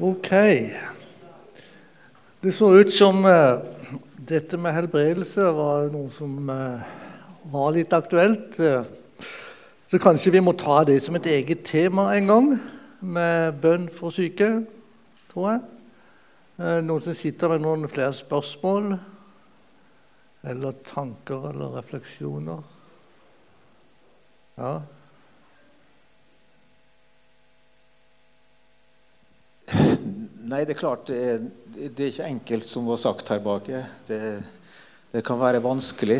[0.00, 0.30] Ok.
[2.40, 3.60] Det så ut som uh,
[4.16, 6.80] dette med helbredelse var noe som uh,
[7.52, 8.56] var litt aktuelt.
[9.90, 12.48] Så kanskje vi må ta det som et eget tema en gang,
[13.00, 14.48] med bønn for syke,
[15.32, 15.60] tror jeg.
[16.86, 18.94] noen som sitter med noen flere spørsmål
[20.48, 22.64] eller tanker eller refleksjoner?
[24.56, 24.74] Ja.
[30.50, 31.42] Nei, det er klart det er,
[31.78, 33.68] det er, ikke enkelt, som var sagt her bak.
[34.08, 34.16] Det,
[35.12, 36.16] det kan være vanskelig.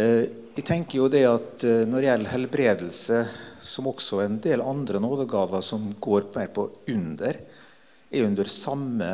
[0.00, 0.22] Eh,
[0.56, 3.18] jeg tenker jo det at eh, Når det gjelder helbredelse,
[3.60, 7.36] som også en del andre nådegaver som går mer på under,
[8.08, 9.08] er under samme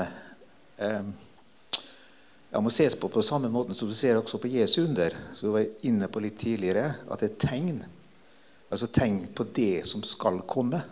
[0.82, 1.04] Jeg
[2.52, 5.48] ja, må ses på på samme måte som du ser også på Jesu under, som
[5.48, 7.78] du var inne på litt tidligere, at det er tegn.
[8.70, 10.82] Altså tegn på det som skal komme.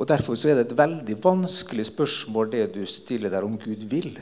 [0.00, 3.84] Og Derfor så er det et veldig vanskelig spørsmål det du stiller der om Gud
[3.90, 4.14] vil.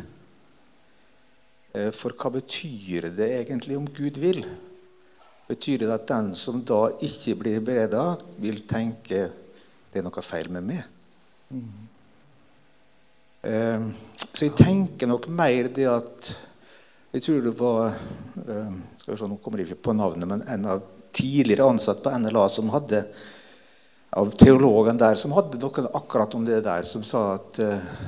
[1.75, 4.43] Eh, for hva betyr det egentlig om Gud vil?
[5.47, 9.29] Betyr det at den som da ikke blir bereda, vil tenke
[9.89, 10.83] det er noe feil med meg?
[11.49, 11.87] Mm.
[14.35, 16.35] Så jeg tenker nok mer det at
[17.15, 20.43] Jeg tror det var eh, skal vi se, Nå kommer jeg ikke på navnet, men
[20.45, 20.83] en av
[21.15, 23.01] tidligere ansatte på NLA som hadde
[24.19, 27.99] av teologen der som hadde noe akkurat om det der, som sa at uh,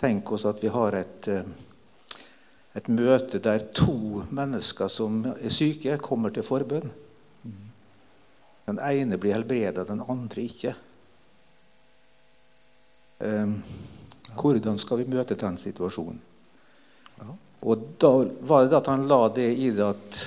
[0.00, 2.20] Tenk oss at vi har et, uh,
[2.76, 6.88] et møte der to mennesker som er syke, kommer til forbønn.
[8.70, 10.72] Den ene blir helbreda, den andre ikke.
[13.20, 13.58] Um,
[14.40, 16.20] hvordan skal vi møte den situasjonen?
[17.60, 18.14] Og da
[18.48, 20.20] var det at han la det i det at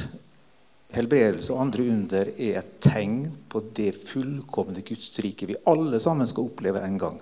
[0.94, 6.30] helbredelse og andre under er et tegn på det fullkomne Guds rike vi alle sammen
[6.30, 7.20] skal oppleve en gang.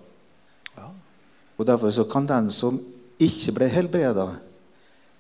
[0.76, 0.90] Ja.
[1.58, 2.80] Og Derfor så kan den som
[3.22, 4.28] ikke ble helbreda,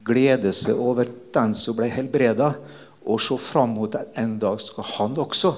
[0.03, 2.55] glede seg over den som ble helbreda,
[3.01, 5.51] og se fram mot at en dag skal han også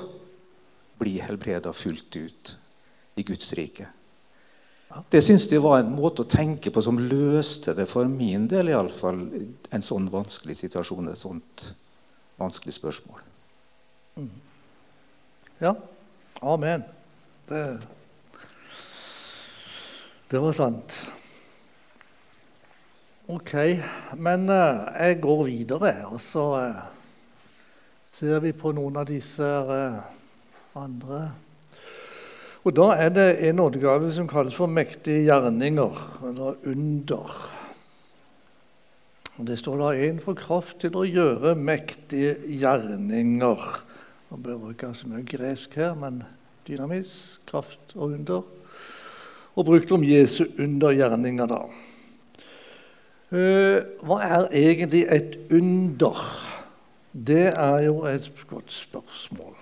[1.00, 2.54] bli helbreda fullt ut
[3.20, 3.88] i Guds rike.
[5.10, 8.70] Det syns jeg var en måte å tenke på som løste det for min del,
[8.70, 9.24] i alle fall,
[9.74, 11.10] en sånn vanskelig situasjon.
[11.10, 11.66] et sånt
[12.44, 13.24] vanskelig spørsmål.
[15.64, 15.74] Ja.
[16.42, 16.84] Amen.
[17.50, 17.80] Det,
[20.32, 20.98] det var sant.
[23.32, 23.54] Ok,
[24.20, 26.82] men uh, jeg går videre, og så uh,
[28.12, 30.02] ser vi på noen av disse uh,
[30.76, 31.22] andre.
[32.64, 37.40] Og Da er det en nådegave som kalles for mektige gjerninger, eller under.
[39.38, 43.82] Det står da 'en får kraft til å gjøre mektige gjerninger'.
[44.30, 46.24] Man bør bruke så mye gresk her, men
[46.68, 48.44] dynamis, kraft og under.
[49.56, 51.66] Og brukt om Jesu undergjerninger, da.
[53.32, 56.22] Eh, hva er egentlig et under?
[57.14, 59.56] Det er jo et godt spørsmål.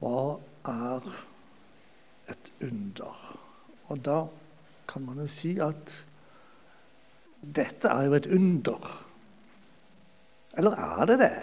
[0.00, 1.00] Hva er
[2.28, 3.38] et under?
[3.88, 4.26] Og da
[4.88, 6.04] kan man jo si at
[7.42, 8.90] dette er jo et under.
[10.58, 11.34] Eller er det det?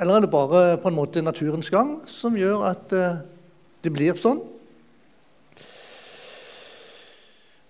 [0.00, 3.20] Eller er det bare på en måte naturens gang som gjør at uh,
[3.84, 4.40] det blir sånn?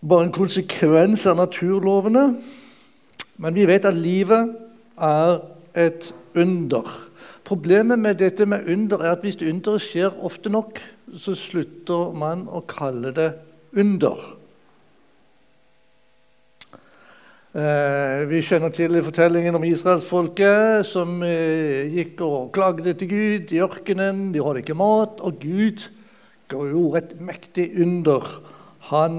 [0.00, 2.24] Bare en konsekvens av naturlovene.
[3.40, 4.54] Men vi vet at livet
[5.00, 5.40] er
[5.76, 6.88] et under.
[7.44, 10.78] Problemet med dette med under er at hvis underet skjer ofte nok,
[11.18, 13.32] så slutter man å kalle det
[13.74, 14.20] under.
[16.70, 16.78] Eh,
[17.50, 24.28] vi kjenner til fortellingen om israelsfolket som eh, gikk og klagde til Gud i ørkenen.
[24.30, 25.82] De hadde ikke mat, og Gud
[26.46, 28.22] gjorde et mektig under.
[28.92, 29.16] Han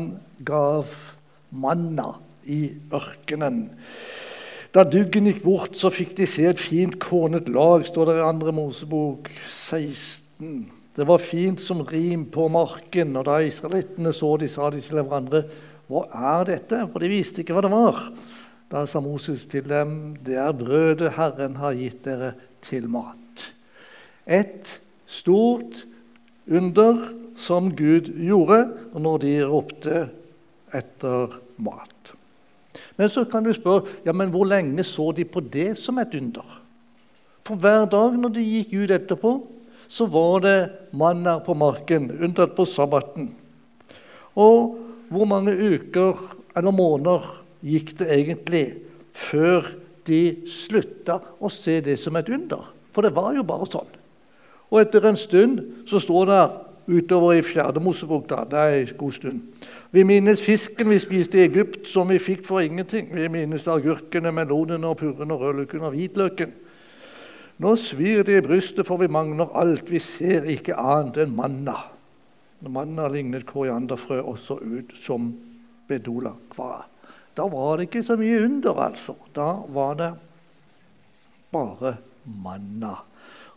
[0.47, 0.87] gav
[1.51, 2.13] manna
[2.47, 3.65] i ørkenen.
[4.71, 8.29] Da duggen gikk bort, så fikk de se et fint kornet lag, står det i
[8.45, 8.53] 2.
[8.55, 10.71] Mosebok 16.
[10.95, 15.01] Det var fint som rim på marken, og da israelittene så de, sa de til
[15.01, 15.43] hverandre
[15.91, 16.05] hva
[16.39, 16.85] er dette?
[16.87, 17.99] For de visste ikke hva det var.
[18.71, 22.33] Da sa Moses til dem, det er brødet Herren har gitt dere
[22.63, 23.47] til mat.
[24.23, 24.77] Et
[25.09, 25.83] stort
[26.47, 27.01] under
[27.35, 28.61] som Gud gjorde
[28.95, 30.03] når de ropte
[30.71, 32.13] etter mat.
[32.95, 36.15] Men så kan du spørre ja, men hvor lenge så de på det som et
[36.15, 36.45] under.
[37.43, 39.33] For hver dag når de gikk ut etterpå,
[39.91, 40.57] så var det
[40.95, 43.33] manner på marken, unntatt på sabbaten.
[44.39, 44.77] Og
[45.11, 46.19] hvor mange uker
[46.55, 47.25] eller måneder
[47.67, 48.65] gikk det egentlig
[49.11, 49.67] før
[50.07, 52.71] de slutta å se det som et under?
[52.95, 53.91] For det var jo bare sånn.
[54.71, 55.59] Og etter en stund
[55.89, 56.43] så står det
[56.91, 58.29] utover i fjerde Mosebok.
[58.29, 59.41] da, Det er en god stund.
[59.91, 63.09] Vi minnes fisken vi spiste i Egypt, som vi fikk for ingenting.
[63.11, 66.51] Vi minnes agurkene, melonene, og purrene, rødløken og hvitløken.
[67.59, 69.91] Nå svir det i brystet, for vi mangler alt.
[69.91, 71.90] Vi ser ikke annet enn manna.
[72.61, 75.31] Manna lignet korianderfrø også ut som
[75.89, 76.85] bedola-kva.
[77.37, 79.15] Da var det ikke så mye under, altså.
[79.35, 80.11] Da var det
[81.51, 82.99] bare manna.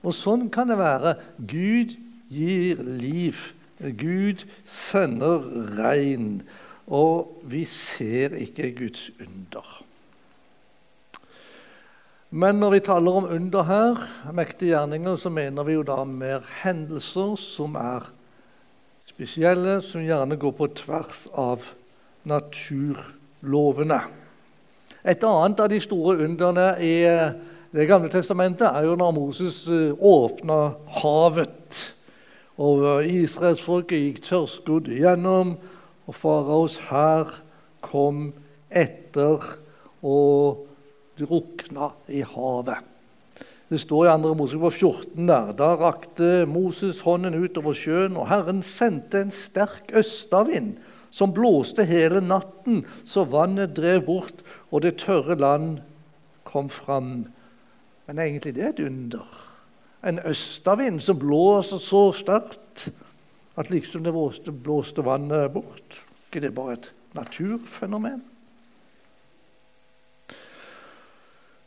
[0.04, 1.16] Og sånn kan det være.
[1.38, 1.96] Gud
[2.32, 3.50] gir liv.
[3.80, 5.44] Gud sender
[5.78, 6.42] regn.
[6.84, 9.80] Og vi ser ikke Guds under.
[12.34, 14.00] Men når vi taler om under her,
[14.34, 18.08] mektige gjerninger, så mener vi jo da mer hendelser som er
[19.14, 21.62] spesielle, som gjerne går på tvers av
[22.26, 24.00] naturlovene.
[25.04, 26.94] Et annet av de store underne i
[27.74, 31.80] Det gamle testamentet er jo når Moses eh, åpna havet.
[32.54, 35.56] Og israelsfolket gikk tørrskodd igjennom,
[36.06, 37.34] og faraos hær
[37.82, 38.28] kom
[38.70, 39.42] etter
[40.06, 40.68] og
[41.18, 42.93] drukna i havet.
[43.68, 44.34] Det står i 2.
[44.36, 45.52] Mosebok 14 der.
[45.56, 50.76] Da rakte Moses hånden utover sjøen, og Herren sendte en sterk østavind
[51.14, 54.42] som blåste hele natten, så vannet drev bort,
[54.74, 55.78] og det tørre land
[56.44, 57.26] kom fram.
[58.06, 59.24] Men egentlig det er et under.
[60.04, 62.88] En østavind som blåser så sterkt
[63.56, 66.02] at liksom det blåste, vannet bort.
[66.26, 68.18] ikke det bare et naturfenomen?
[68.18, 68.34] Eh,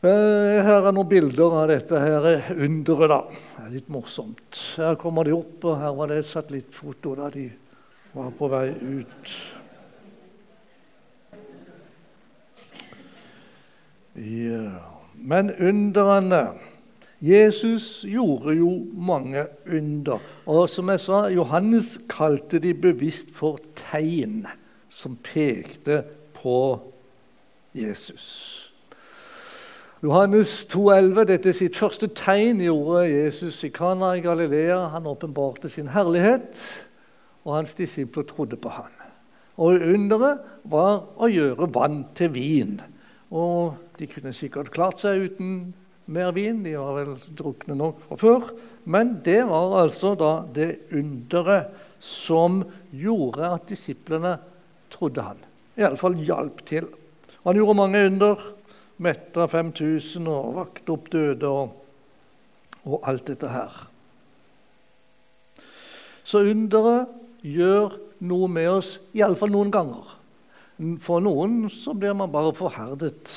[0.02, 3.08] her er noen bilder av dette her underet.
[3.10, 3.20] da.
[3.56, 4.60] Det er litt morsomt.
[4.78, 7.48] Her kommer de opp, og her var det et satellittfoto da de
[8.14, 9.32] var på vei ut.
[14.18, 14.70] Ja.
[15.18, 16.42] Men underne
[17.18, 20.22] Jesus gjorde jo mange under.
[20.46, 24.44] Og som jeg sa, Johannes kalte de bevisst for tegn
[24.90, 26.04] som pekte
[26.38, 26.78] på
[27.74, 28.67] Jesus.
[29.98, 34.76] Johannes 2,11, dette er sitt første tegn gjorde Jesus i Kana i Galilea.
[34.92, 36.54] Han åpenbarte sin herlighet
[37.42, 38.92] og hans disipler trodde på ham.
[39.58, 42.76] Og Underet var å gjøre vann til vin.
[43.34, 45.72] Og De kunne sikkert klart seg uten
[46.06, 48.52] mer vin, de var vel drukne nok fra før.
[48.86, 52.60] Men det var altså da det underet som
[52.94, 54.36] gjorde at disiplene
[54.94, 55.42] trodde han.
[55.74, 56.86] Iallfall hjalp til.
[57.42, 58.46] Han gjorde mange under.
[58.98, 61.76] Metta 5000 og vakte opp døde og,
[62.84, 63.76] og alt dette her.
[66.26, 67.08] Så underet
[67.46, 67.94] gjør
[68.28, 70.16] noe med oss, iallfall noen ganger.
[71.02, 73.32] For noen så blir man bare forherdet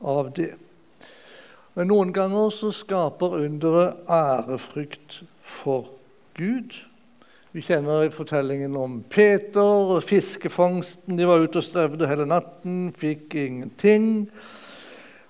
[0.00, 0.54] av det.
[1.76, 5.92] Men noen ganger så skaper underet ærefrykt for
[6.36, 6.74] Gud.
[7.52, 11.16] Vi kjenner fortellingen om Peter og fiskefangsten.
[11.16, 14.26] De var ute og strevde hele natten, fikk ingenting.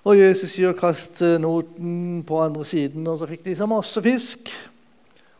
[0.03, 4.49] Og Jesus sier 'kast noten på andre siden', og så fikk de så masse fisk.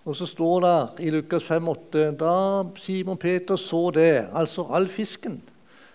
[0.05, 5.41] Og så står det i Lukas 5,8.: Da Simon Peter så det, altså all fisken,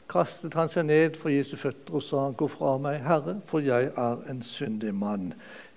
[0.08, 3.90] kastet han seg ned for Jesu føtter og sa, 'Gå fra meg, Herre, for jeg
[3.96, 5.32] er en syndig mann.'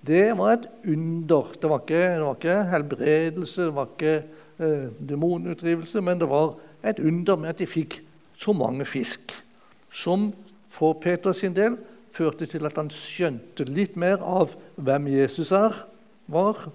[0.07, 1.47] Det var et under.
[1.61, 4.23] Det var ikke, det var ikke helbredelse, det var ikke
[4.59, 8.01] eh, demonutdrivelse, men det var et under med at de fikk
[8.37, 9.43] så mange fisk,
[9.91, 10.33] som
[10.69, 11.77] for Peters sin del
[12.11, 15.83] førte til at han skjønte litt mer av hvem Jesus er,
[16.31, 16.67] var,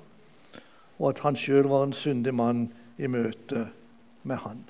[0.96, 2.66] og at han sjøl var en syndig mann
[2.96, 3.66] i møte
[4.26, 4.64] med han.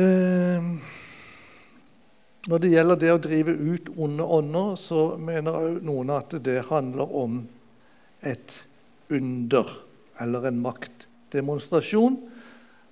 [0.00, 0.66] Eh,
[2.48, 7.16] når det gjelder det å drive ut onde ånder, så mener noen at det handler
[7.16, 7.40] om
[8.24, 8.60] et
[9.10, 9.68] under
[10.20, 12.20] eller en maktdemonstrasjon.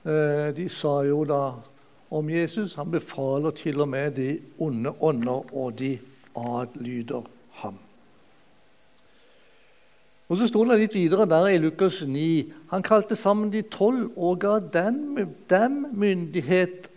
[0.04, 1.42] Eh, de sa jo da
[2.10, 5.98] om Jesus han befaler til og med de onde ånder, og de
[6.36, 7.26] adlyder
[7.60, 7.78] ham.
[10.28, 12.52] Og Så står det litt videre der i Lukas 9.
[12.68, 15.16] Han kalte sammen de tolv og ga dem,
[15.48, 16.90] dem myndighet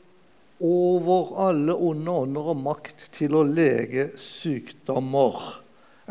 [0.60, 5.40] over alle onde ånder og makt til å lege sykdommer.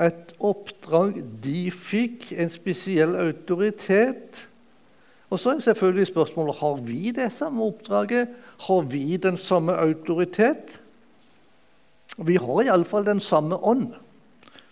[0.00, 4.46] Et oppdrag de fikk, en spesiell autoritet.
[5.28, 8.32] Og så er selvfølgelig spørsmålet har vi det samme oppdraget.
[8.60, 10.80] Har vi den samme autoritet?
[12.16, 13.94] Vi har iallfall den samme ånd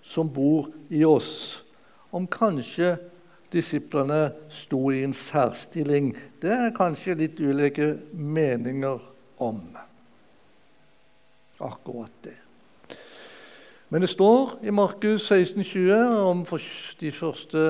[0.03, 1.63] som bor i oss
[2.11, 2.97] om kanskje
[3.53, 6.13] disiplene sto i en særstilling.
[6.43, 9.01] Det er kanskje litt ulike meninger
[9.41, 9.63] om
[11.59, 12.37] akkurat det.
[13.89, 16.45] Men det står i Markus 16,20 om
[17.01, 17.63] de første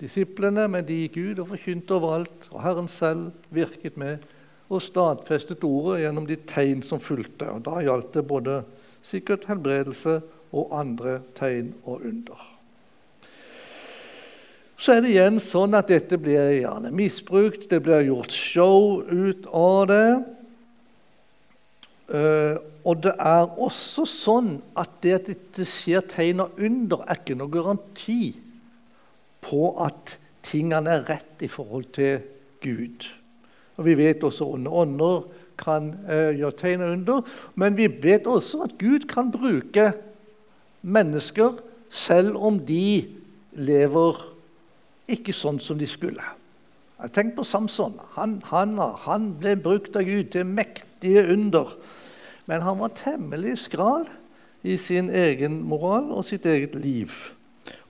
[0.00, 4.24] Disiplene men de gikk ut og forkynte overalt, og Herren selv virket med
[4.70, 7.48] og stadfestet ordet gjennom de tegn som fulgte.
[7.50, 8.62] Og Da gjaldt det både
[9.02, 10.20] sikkert helbredelse
[10.54, 12.46] og andre tegn og under.
[14.80, 17.66] Så er det igjen sånn at dette blir gjerne misbrukt.
[17.68, 20.10] Det blir gjort show ut av det.
[22.10, 22.56] Uh,
[22.88, 25.28] og det er også sånn at det at
[25.58, 28.32] det skjer tegn og under, er ikke noe garanti
[29.44, 30.16] på at
[30.46, 32.20] tingene er rett i forhold til
[32.62, 33.06] Gud.
[33.76, 35.22] Og Vi vet også at ånder
[35.60, 37.22] kan eh, gjøre tegn under,
[37.54, 39.92] men vi vet også at Gud kan bruke
[40.82, 43.04] mennesker selv om de
[43.52, 44.20] lever
[45.10, 46.22] ikke sånn som de skulle.
[47.08, 47.96] Tenk på Samson.
[48.16, 51.72] Han, han, han, ble brukt av Gud til mektige under.
[52.44, 54.04] Men han var temmelig skral
[54.62, 57.08] i sin egen moral og sitt eget liv.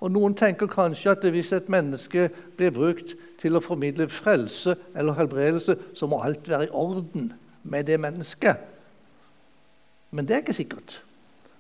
[0.01, 5.19] Og Noen tenker kanskje at hvis et menneske blir brukt til å formidle frelse eller
[5.19, 8.57] helbredelse, så må alt være i orden med det mennesket.
[10.11, 10.99] Men det er ikke sikkert.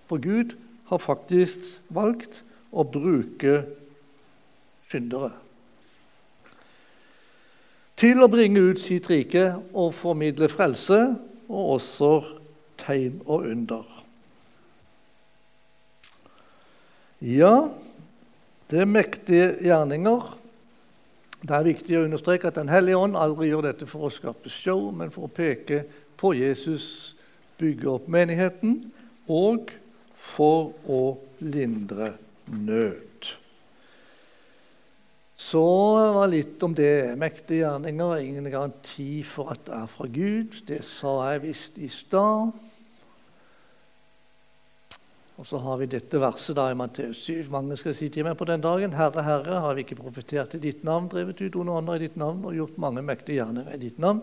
[0.09, 0.57] For Gud
[0.90, 3.62] har faktisk valgt å bruke
[4.90, 5.31] syndere
[8.00, 10.99] til å bringe ut sitt rike og formidle frelse,
[11.50, 12.11] og også
[12.81, 13.85] tegn og under.
[17.21, 17.69] Ja,
[18.71, 20.37] det er mektige gjerninger.
[21.41, 24.53] Det er viktig å understreke at Den hellige ånd aldri gjør dette for å skape
[24.53, 25.85] show, men for å peke
[26.21, 27.17] på Jesus,
[27.61, 28.91] bygge opp menigheten
[29.31, 29.73] og
[30.21, 31.03] for å
[31.41, 32.15] lindre
[32.47, 33.31] nød.
[35.41, 35.62] Så
[36.15, 37.17] var litt om det.
[37.19, 40.59] Mektige gjerninger er ingen garanti for at det er fra Gud.
[40.69, 42.53] Det sa jeg visst i stad.
[45.41, 47.47] Og så har vi dette verset da i Matteus 7.
[47.49, 50.61] Mange skal si til meg på den dagen, Herre, Herre, har vi ikke profetert i
[50.61, 53.81] ditt navn, drevet ut onde ånder i ditt navn og gjort mange mektige gjerninger i
[53.81, 54.21] ditt navn?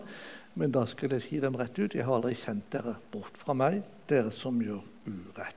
[0.58, 3.56] Men da skal jeg si dem rett ut, jeg har aldri kjent dere bort fra
[3.58, 5.56] meg, dere som gjør urett.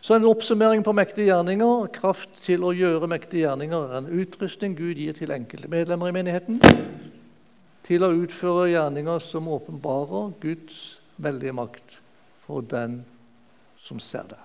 [0.00, 1.90] Så en oppsummering på mektige gjerninger.
[1.92, 6.14] Kraft til å gjøre mektige gjerninger er en utrustning Gud gir til enkelte medlemmer i
[6.16, 6.56] menigheten
[7.84, 10.78] til å utføre gjerninger som åpenbarer Guds
[11.20, 11.98] veldige makt
[12.50, 13.04] for den
[13.78, 14.38] som ser det.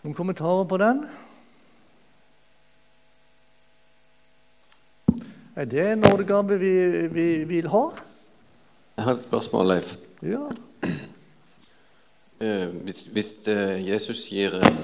[0.00, 1.02] Noen kommentarer på den?
[5.52, 6.72] Er det en nådegave vi,
[7.12, 7.82] vi vil ha?
[8.96, 9.92] Jeg har et spørsmål, Leif.
[10.24, 10.46] Ja.
[12.40, 14.80] Eh, hvis, hvis eh, Jesus gir eh,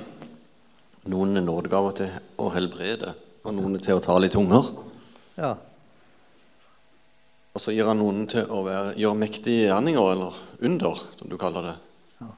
[1.09, 3.15] noen nådegaver til å helbrede,
[3.49, 4.69] og noen til å tale i tunger
[5.39, 5.55] ja.
[7.57, 10.39] Og så gir han noen til å være, gjøre mektige gjerninger, eller
[10.69, 11.77] under, som du kaller det.
[12.19, 12.31] Ja.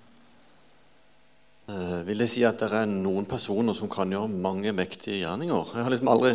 [2.07, 5.75] vil jeg si at det er noen personer som kan gjøre mange mektige gjerninger?
[5.75, 6.35] Jeg har liksom aldri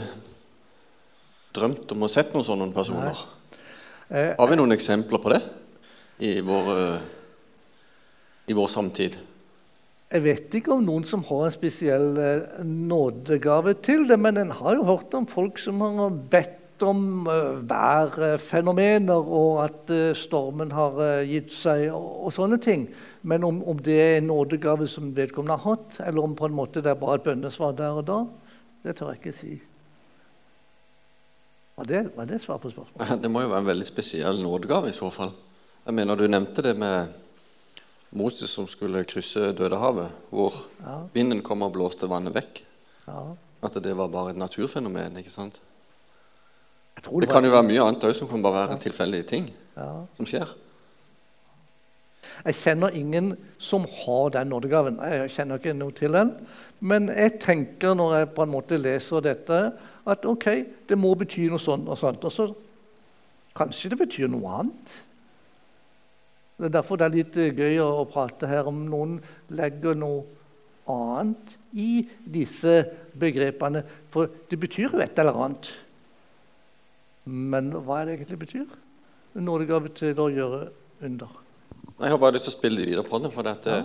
[1.55, 3.25] drømt om å sett noen sånne personer.
[4.11, 5.41] Har vi noen eksempler på det
[6.25, 6.73] i vår
[8.45, 9.17] i vår samtid?
[10.13, 14.53] Jeg vet ikke om noen som har en spesiell eh, nådegave til det, men en
[14.53, 20.73] har jo hørt om folk som har bedt om uh, værfenomener, og at uh, stormen
[20.75, 22.87] har uh, gitt seg, og, og, sånne ting.
[23.23, 26.57] Men om, om, det er en nådegave som vedkommende har hatt, eller om på en
[26.57, 28.19] måte det er bare et bønnesvar der og da,
[28.85, 29.53] det tør jeg ikke si.
[31.75, 33.21] Var det, var det svar på spørsmålet?
[33.23, 35.33] Det må jo være en veldig spesiell nådegave i så fall.
[35.85, 37.11] Jeg mener, Du nevnte det med
[38.15, 41.01] Moses som skulle krysse Dødehavet, hvor ja.
[41.13, 42.61] vinden kom og blåste vannet vekk.
[43.07, 43.23] Ja.
[43.65, 45.17] At det var bare et naturfenomen.
[45.19, 45.59] ikke sant?
[47.05, 48.83] Det, det, kan jo være mye annet òg som kan bare være ja.
[48.87, 49.49] tilfeldige ting
[50.15, 50.53] som skjer.
[52.45, 54.99] Jeg kjenner ingen som har den nådegaven.
[55.01, 56.33] Jeg kjenner ikke noe til den.
[56.79, 59.59] Men jeg tenker når jeg på en måte leser dette,
[60.05, 60.47] at ok,
[60.89, 62.25] det må bety noe sånt og sånt.
[62.27, 62.49] Og så
[63.57, 64.95] kanskje det betyr noe annet.
[66.55, 69.17] Det er derfor det er litt gøy å prate her om noen
[69.55, 70.23] legger noe
[70.91, 72.83] annet i disse
[73.17, 73.81] begrepene.
[74.13, 75.71] For det betyr jo et eller annet.
[77.25, 78.75] Men hva er det egentlig betyr?
[79.35, 80.59] Nådegave til å gjøre
[81.05, 81.39] under.
[81.95, 83.31] Jeg har bare lyst til å spille videre på det.
[83.33, 83.81] for det, ja.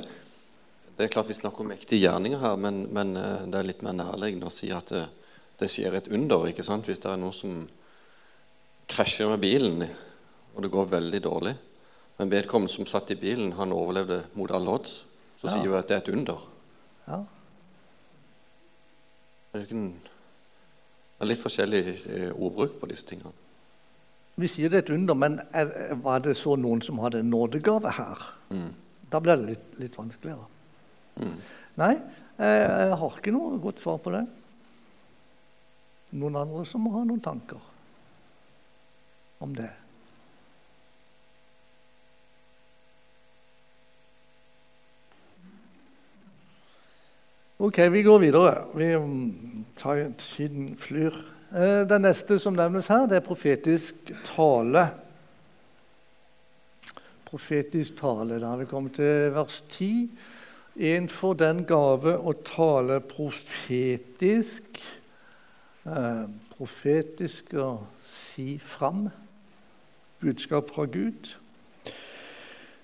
[0.96, 3.82] det er klart Vi snakker om mektige gjerninger her, men, men, eh, det er litt
[3.86, 5.06] mer nærliggende å si at det,
[5.58, 6.46] det skjer et under.
[6.50, 6.86] ikke sant?
[6.86, 7.64] Hvis det er noe som
[8.90, 9.82] krasjer med bilen,
[10.54, 11.56] og det går veldig dårlig
[12.20, 14.90] men vedkommende som satt i bilen, han overlevde mot alle odds.
[15.40, 15.54] Så ja.
[15.54, 16.42] sier vi at det er et under.
[17.06, 17.20] Ja.
[19.54, 20.09] Det er
[21.28, 23.32] litt forskjellig eh, ordbruk på disse tingene.
[24.40, 27.32] Vi sier det er et under, men er, var det så noen som hadde en
[27.32, 28.22] nådegave her?
[28.54, 28.70] Mm.
[29.12, 30.46] Da blir det litt, litt vanskeligere.
[31.20, 31.36] Mm.
[31.80, 31.94] Nei,
[32.40, 34.22] Jeg, har ikke noe godt svar på det.
[36.16, 37.60] Noen andre som må ha noen tanker
[39.44, 39.68] om det.
[47.60, 48.64] Ok, vi går videre.
[48.74, 51.12] Vi mm, tar Tiden flyr.
[51.52, 54.86] Den det neste som nevnes her, det er profetisk tale.
[57.28, 58.38] Profetisk tale.
[58.40, 60.08] Da har vi kommet til vers 10.
[60.76, 64.80] En får den gave å tale profetisk.
[65.84, 66.24] Eh,
[66.56, 67.74] profetisk å
[68.08, 69.10] si fram
[70.24, 71.34] budskap fra Gud.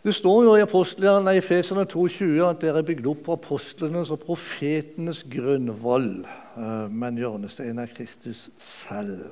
[0.06, 4.12] Det står jo i apostlene i Feserne 2,20 at dere er bygd opp på apostlenes
[4.14, 9.24] og profetenes grunnvoll, eh, men hjørnesteinen er Kristus selv.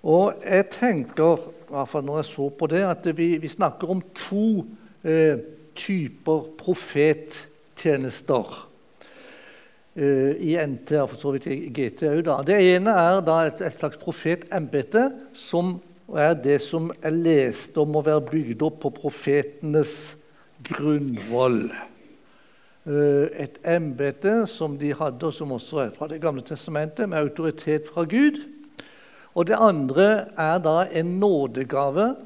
[0.00, 3.92] Og jeg tenker, i hvert fall når jeg så på det, at vi, vi snakker
[3.92, 4.64] om to
[5.04, 5.44] eh,
[5.76, 8.56] typer profettjenester
[9.92, 12.32] eh, i NT, for så vidt i GT òg.
[12.48, 15.04] Det ene er et, et slags profetembete
[15.36, 15.76] som
[16.10, 20.16] og er det som er lest om å være bygd opp på profetenes
[20.66, 21.68] grunnvoll.
[22.90, 27.18] Eh, et embete som de hadde, og som også er fra Det gamle testamentet, med
[27.18, 28.40] autoritet fra Gud.
[29.34, 32.16] Og det andre er da en nådegave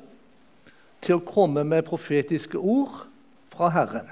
[1.05, 3.05] til å komme med profetiske ord
[3.53, 4.09] fra Herren.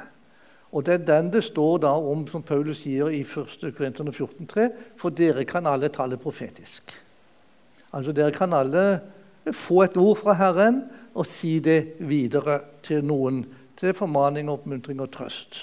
[0.72, 3.72] Og Det er den det står da om, som Paulus sier i 1.
[3.76, 6.92] Korinterne 14,3.: For dere kan alle tale profetisk.
[7.92, 9.00] Altså Dere kan alle
[9.50, 10.84] få et ord fra Herren
[11.14, 13.42] og si det videre til noen.
[13.76, 15.56] Til formaning, oppmuntring og trøst.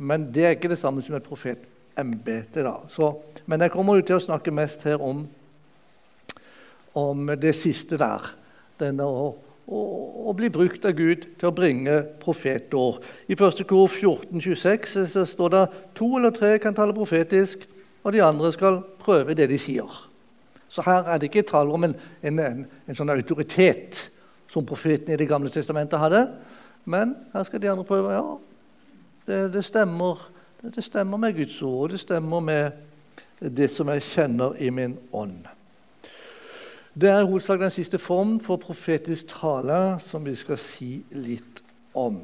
[0.00, 2.64] Men det er ikke det samme som et profetembete.
[3.46, 5.24] Men jeg kommer jo til å snakke mest her om,
[6.96, 8.30] om det siste der.
[8.80, 9.32] Denne å,
[9.66, 9.80] å,
[10.30, 13.00] å, bli brukt av Gud til å bringe profetår.
[13.28, 13.64] I 1.
[13.68, 15.64] kor 1426 så står det
[15.98, 17.66] to eller tre kan tale profetisk,
[18.00, 20.09] og de andre skal prøve det de sier.
[20.70, 24.04] Så her er det ikke tale om en, en, en, en sånn autoritet
[24.50, 26.24] som profeten i Det gamle testamentet hadde.
[26.84, 28.12] Men her skal de andre prøve.
[28.14, 28.36] Ja,
[29.26, 30.22] det, det, stemmer,
[30.62, 32.70] det stemmer med Guds ord, det stemmer med
[33.40, 35.48] det som jeg kjenner i min ånd.
[36.94, 41.62] Det er i hovedsak den siste form for profetisk tale som vi skal si litt
[41.94, 42.18] om.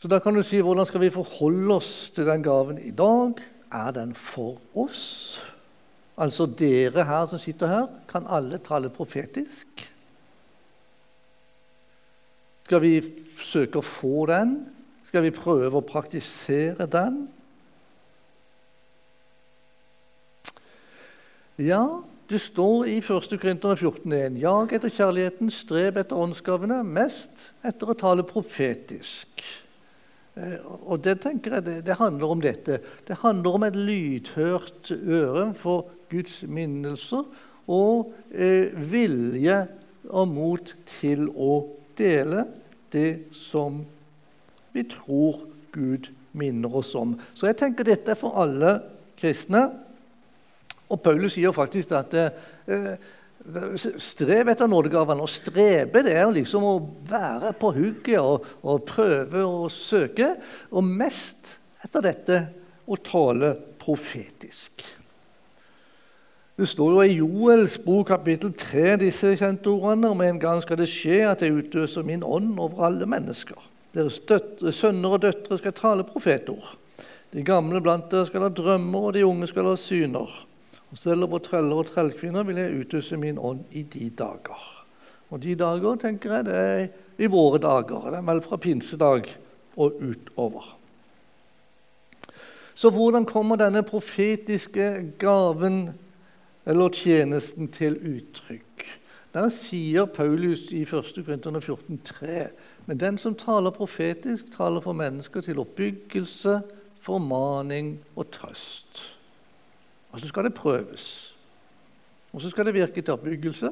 [0.00, 3.40] Så da kan du si hvordan skal vi forholde oss til den gaven i dag?
[3.72, 5.40] Er den for oss?
[6.16, 9.68] Altså dere her som sitter her, kan alle tale profetisk?
[12.66, 12.94] Skal vi
[13.38, 14.56] søke å få den?
[15.06, 17.26] Skal vi prøve å praktisere den?
[21.62, 21.84] Ja,
[22.28, 23.36] det står i 1.
[23.38, 29.44] Korinterne 14,1.: Jag etter kjærligheten, streb etter åndsgavene, mest etter å tale profetisk.
[30.36, 32.80] Eh, og det tenker jeg, det, handler om dette.
[33.08, 37.24] Det handler om et lydhørt øre for Guds minnelser
[37.72, 39.62] og eh, vilje
[40.06, 41.64] og mot til å
[41.98, 42.44] dele
[42.94, 43.80] det som
[44.76, 45.40] vi tror
[45.74, 47.16] Gud minner oss om.
[47.34, 48.76] Så jeg tenker dette er for alle
[49.18, 49.64] kristne.
[50.92, 52.92] Og Paulus sier faktisk at eh,
[54.02, 55.22] Strev etter nådegavene.
[55.22, 56.74] Å strebe det er liksom å
[57.06, 60.34] være på hugget og, og, prøve å søke.
[60.74, 61.56] Og mest
[61.86, 62.40] etter dette
[62.86, 64.82] å tale profetisk.
[66.56, 70.80] Det står jo i Joels bok kapittel 3 disse kjente ordene om en gang skal
[70.80, 73.60] det skje at jeg utøser min ånd over alle mennesker.
[73.92, 76.74] Deres døtre, sønner og døtre skal tale profetord.
[77.32, 80.32] De gamle blant dere skal ha drømmer, og de unge skal ha syner.
[80.96, 84.62] Selv over treller og trellkvinner vil jeg utøse min ånd i de dager.
[85.30, 86.86] Og de dager tenker jeg, det er
[87.20, 88.10] i våre dager.
[88.10, 89.28] Det er vel fra pinsedag
[89.76, 90.72] og utover.
[92.76, 95.90] Så hvordan kommer denne profetiske gaven
[96.66, 98.84] eller tjenesten til uttrykk?
[99.36, 101.12] Der sier Paulus i 1.
[101.24, 102.48] Korinterne 14,3.:
[102.86, 106.60] Men den som taler profetisk, taler for mennesker til oppbyggelse,
[107.00, 109.15] formaning og trøst.
[110.16, 111.34] Og så skal det prøves.
[112.32, 113.68] Og så skal det virke til oppbyggelse,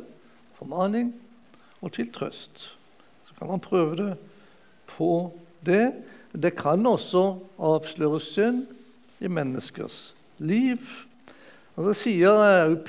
[0.59, 1.15] formaning
[1.81, 2.77] og til trøst.
[3.25, 4.17] Så kan man prøve det
[4.87, 5.33] på
[5.65, 5.93] det.
[6.43, 8.67] Det kan også avsløre synd
[9.21, 10.85] i menneskers liv.
[11.77, 12.43] Og Så sier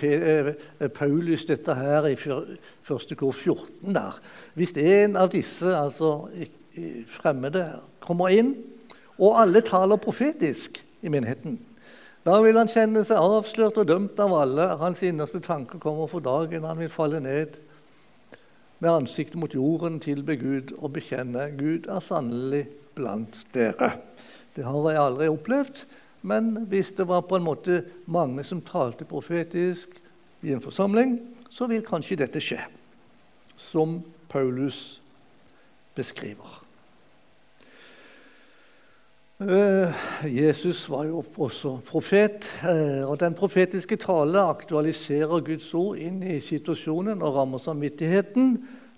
[0.03, 3.15] eh, eh, Paulus dette her i 1.
[3.17, 3.95] kor 14.
[3.95, 4.19] der.
[4.53, 6.27] Hvis en av disse altså,
[7.07, 8.51] fremmede kommer inn,
[9.15, 11.55] og alle taler profetisk i menigheten
[12.25, 14.65] da vil han kjenne seg avslørt og dømt av alle.
[14.81, 16.65] Hans innerste tanker kommer for dagen.
[16.65, 17.59] Han vil falle ned
[18.81, 22.65] med ansiktet mot jorden, tilbe Gud og bekjenne Gud er sannelig
[22.97, 23.93] blant dere.
[24.57, 25.85] Det har jeg aldri opplevd,
[26.25, 29.93] men hvis det var på en måte mange som talte profetisk
[30.41, 31.19] i en forsamling,
[31.53, 32.59] så vil kanskje dette skje,
[33.55, 33.99] som
[34.31, 34.99] Paulus
[35.95, 36.64] beskriver.
[39.39, 39.91] Eh,
[40.23, 46.37] Jesus var jo også profet, eh, og den profetiske tale aktualiserer Guds ord inn i
[46.39, 48.53] situasjonen og rammer samvittigheten.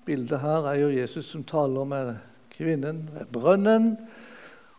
[0.05, 2.13] Bildet her er jo Jesus som taler med
[2.53, 3.95] kvinnen ved brønnen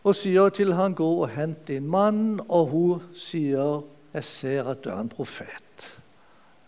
[0.03, 4.83] og sier til han, 'Gå og hent din mann', og hun sier, 'Jeg ser at
[4.83, 5.99] du er en profet'.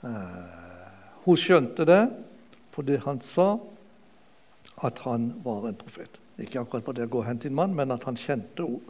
[0.03, 0.09] Eh,
[1.25, 2.09] hun skjønte det
[2.81, 3.57] det han sa,
[4.83, 6.20] at han var en profet.
[6.41, 8.89] Ikke akkurat på det å gå og hente en mann, men at han kjente ord.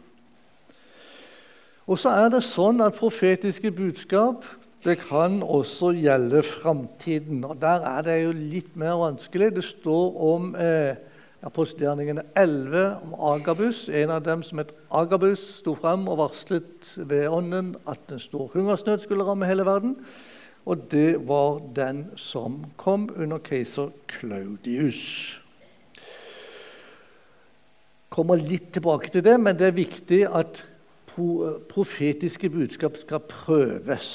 [1.90, 4.46] Og så er det sånn at profetiske budskap
[4.82, 7.44] det kan også gjelde framtiden.
[7.46, 9.52] Og der er det jo litt mer vanskelig.
[9.54, 10.96] Det står om eh,
[11.46, 13.84] apostelgjerningene 11 om Agabus.
[13.88, 18.50] En av dem som het Agabus, sto fram og varslet ved ånden at en stor
[18.54, 19.96] hungersnød skulle ramme hele verden.
[20.66, 25.41] Og det var den som kom under keiser Claudius.
[28.12, 30.62] Kommer litt tilbake til det, men det er viktig at
[31.72, 34.08] profetiske budskap skal prøves.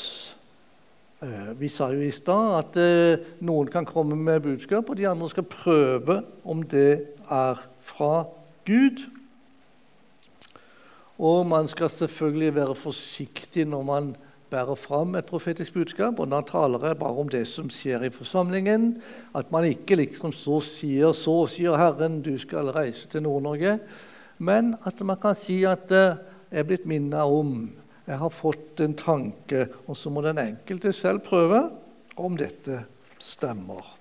[1.22, 5.08] Eh, vi sa jo i stad at eh, noen kan komme med budskap, og de
[5.10, 8.28] andre skal prøve om det er fra
[8.70, 9.02] Gud.
[11.18, 14.16] Og man skal selvfølgelig være forsiktig når man
[14.52, 16.20] bærer fram et profetisk budskap.
[16.20, 19.02] Og da taler jeg bare om det som skjer i forsamlingen.
[19.36, 23.80] At man ikke liksom så sier så sier Herren, du skal reise til Nord-Norge.
[24.38, 26.18] Men at man kan si at eh,
[26.52, 27.72] jeg er blitt minnet om
[28.08, 31.66] jeg har fått en tanke, og så må den enkelte selv prøve
[32.16, 32.86] om dette
[33.20, 33.97] stemmer.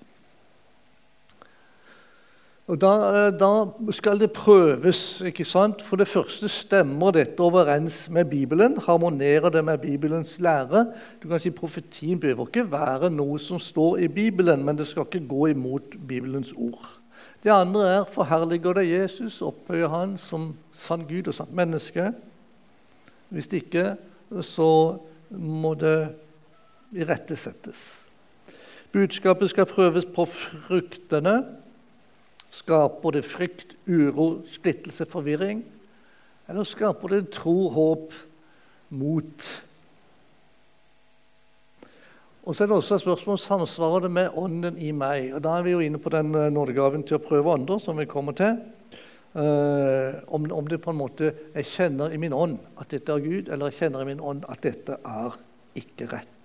[2.67, 5.21] Og da, eh, da, skal det prøves.
[5.21, 5.81] ikke sant?
[5.81, 8.77] For det første stemmer dette overens med Bibelen.
[8.77, 10.93] Harmonerer det med Bibelens lære?
[11.23, 15.05] Du kan si Profetien behøver ikke være noe som står i Bibelen, men det skal
[15.05, 16.99] ikke gå imot Bibelens ord.
[17.43, 22.11] Det andre er forherliger det Jesus, opphøyer han som sann Gud og sant menneske.
[23.29, 23.95] Hvis det ikke
[24.41, 24.97] så
[25.29, 26.09] må det
[26.91, 28.03] irettesettes.
[28.91, 31.43] Budskapet skal prøves på fruktene.
[32.53, 35.63] Skaper det frykt, uro, splittelse, forvirring?
[36.47, 38.13] Eller skaper det tro, håp,
[38.89, 39.47] mot?
[42.47, 45.33] Og så er det også et spørsmål om samsvarer det med ånden i meg.
[45.35, 47.99] Og Da er vi jo inne på den eh, nådegaven til å prøve andre, som
[47.99, 48.55] vi kommer til.
[49.37, 53.51] Uh, om, det på en måte jeg kjenner i min ånd at dette er Gud,
[53.51, 55.35] eller jeg kjenner i min ånd at dette er
[55.77, 56.36] ikke rett.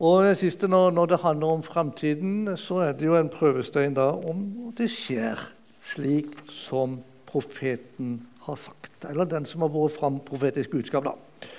[0.00, 3.96] Og det siste, når, når det handler om framtiden, så er det jo en prøvestein
[3.96, 5.40] da om det skjer
[5.84, 9.04] slik som profeten har sagt.
[9.10, 11.04] Eller den som har vært fram profetisk budskap.
[11.04, 11.50] da.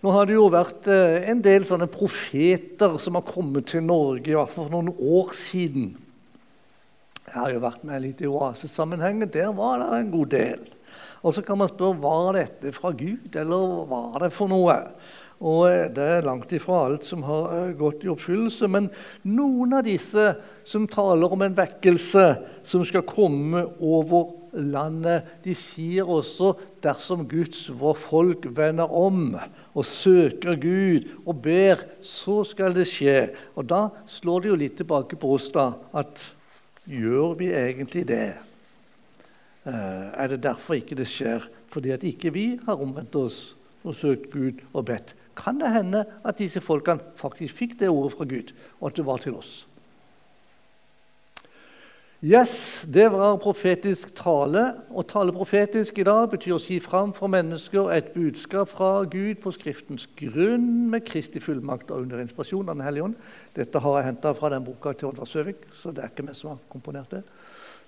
[0.00, 4.32] Nå har det jo vært uh, en del sånne profeter som har kommet til Norge
[4.32, 5.92] i hvert fall for noen år siden.
[7.26, 9.28] Jeg har jo vært med litt i oasesammenhengen.
[9.30, 10.62] Der var det en god del.
[11.20, 14.78] Og så kan man spørre var dette fra Gud, eller var det for noe?
[15.40, 18.68] Og eh, Det er langt ifra alt som har eh, gått i oppfyllelse.
[18.68, 18.90] Men
[19.28, 20.34] noen av disse
[20.68, 22.26] som taler om en vekkelse
[22.66, 29.36] som skal komme over landet, de sier også dersom Guds vår folk vender om
[29.70, 33.30] og søker Gud og ber, så skal det skje.
[33.54, 36.18] Og Da slår det jo litt tilbake på oss da, at
[36.90, 38.32] Gjør vi egentlig det?
[39.68, 41.44] Eh, er det derfor ikke det skjer?
[41.70, 45.14] Fordi at ikke vi har omvendt oss og søkt Gud og bedt?
[45.40, 49.06] Kan det hende at disse folkene faktisk fikk det ordet fra Gud, og at det
[49.06, 49.66] var til oss?
[52.20, 54.60] Yes, Det var profetisk tale.
[54.92, 59.40] Å tale profetisk i dag betyr å si fram for mennesker et budskap fra Gud
[59.40, 63.16] på Skriftens grunn med Kristi fullmakt og under inspirasjon av Den hellige ånd.
[63.56, 66.36] Dette har jeg henta fra den boka til Oddvar Søvik, så det er ikke vi
[66.36, 67.22] som har komponert det.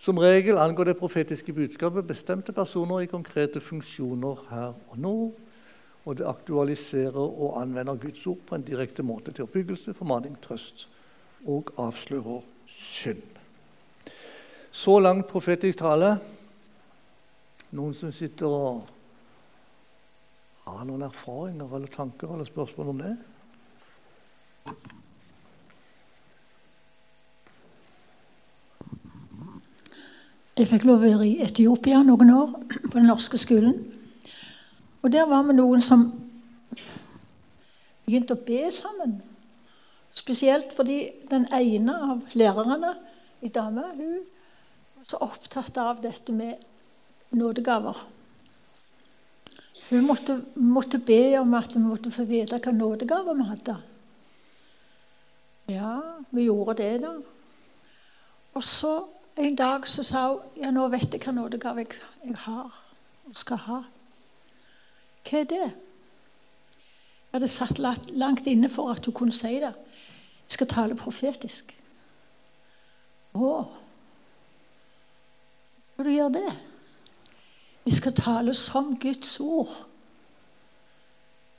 [0.01, 5.17] Som regel angår det profetiske budskapet bestemte personer i konkrete funksjoner her og nå.
[6.05, 10.89] Og det aktualiserer og anvender Guds ord på en direkte måte til oppbyggelse, formaning, trøst
[11.47, 13.23] og avslører synd.
[14.73, 16.17] Så langt profetisk tale.
[17.73, 18.83] Noen som sitter og
[20.67, 23.15] har noen erfaringer eller tanker eller spørsmål om det?
[30.53, 32.53] Jeg fikk lov å være i Etiopia noen år,
[32.91, 33.92] på den norske skolen.
[35.03, 36.05] Og der var vi noen som
[38.07, 39.19] begynte å be sammen.
[40.15, 42.95] Spesielt fordi den ene av lærerne,
[43.43, 44.19] ei dame, hun
[44.97, 46.61] var så opptatt av dette med
[47.35, 47.97] nådegaver.
[49.89, 53.77] Hun måtte, måtte be om at vi måtte få vite hva nådegaver vi hadde.
[55.73, 55.97] Ja,
[56.31, 57.17] vi gjorde det, da.
[58.55, 58.93] Og så
[59.37, 62.69] en dag så sa hun ja, nå vet jeg hva nådegave jeg, jeg har
[63.27, 63.81] og skal ha.
[65.29, 65.69] Hva er det?
[67.33, 67.79] Jeg hadde satt
[68.13, 69.73] langt inne for at hun kunne si det.
[69.73, 71.73] Jeg skal tale profetisk.
[73.33, 73.53] Å,
[75.93, 76.53] skal du gjøre det?
[77.85, 79.73] Vi skal tale som Guds ord.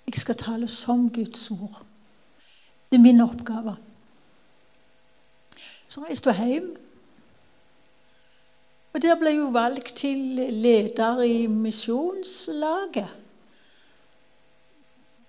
[0.06, 1.82] Jeg skal tale som Guds ord.
[2.90, 3.76] Det er min oppgave.
[5.88, 6.70] Så reiste hun hjem.
[8.94, 13.23] Og Der ble hun valgt til leder i misjonslaget.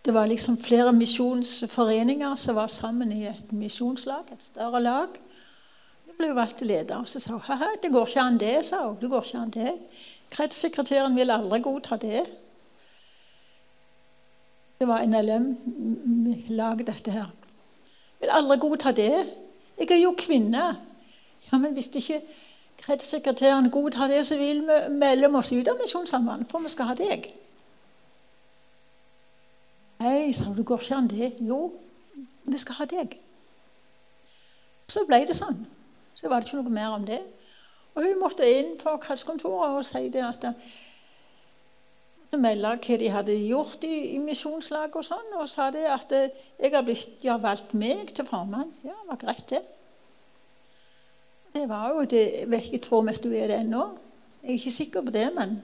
[0.04, 5.14] Det var liksom flere misjonsforeninger som var sammen i et misjonslag, et større lag.
[6.06, 6.98] Jeg ble valgt til leder.
[7.00, 8.66] Og så sa hun det går ikke an det.
[8.66, 8.98] sa hun.
[9.00, 9.72] Det går ikke an det.
[10.30, 12.24] Kretssekretæren vil aldri godta det.
[14.78, 17.32] Det var NLM-lag, dette her.
[18.20, 19.26] Vil aldri godta det.
[19.78, 20.76] Jeg er jo kvinne.
[21.52, 22.20] Ja, Men hvis ikke
[22.78, 26.94] kretssekretæren godtar det, så vil vi melde oss ut av Misjonssambandet, for vi skal ha
[26.94, 27.43] deg.
[30.04, 31.30] Nei, sa du, går ikke an det?
[31.40, 31.72] Jo,
[32.44, 33.14] vi skal ha deg.
[34.90, 35.62] Så ble det sånn.
[36.14, 37.22] Så var det ikke noe mer om det.
[37.94, 40.44] Og hun måtte inn på kretskontoret og si det at
[42.40, 46.72] melde hva de hadde gjort i, i misjonslaget og sånn, og sa det at jeg
[46.74, 48.72] har blitt, de har valgt meg til formann.
[48.82, 49.62] Ja, det var greit, det.
[51.54, 53.86] Det var jo det Jeg tror mest du er det ennå.
[54.42, 55.60] Jeg er ikke sikker på det, men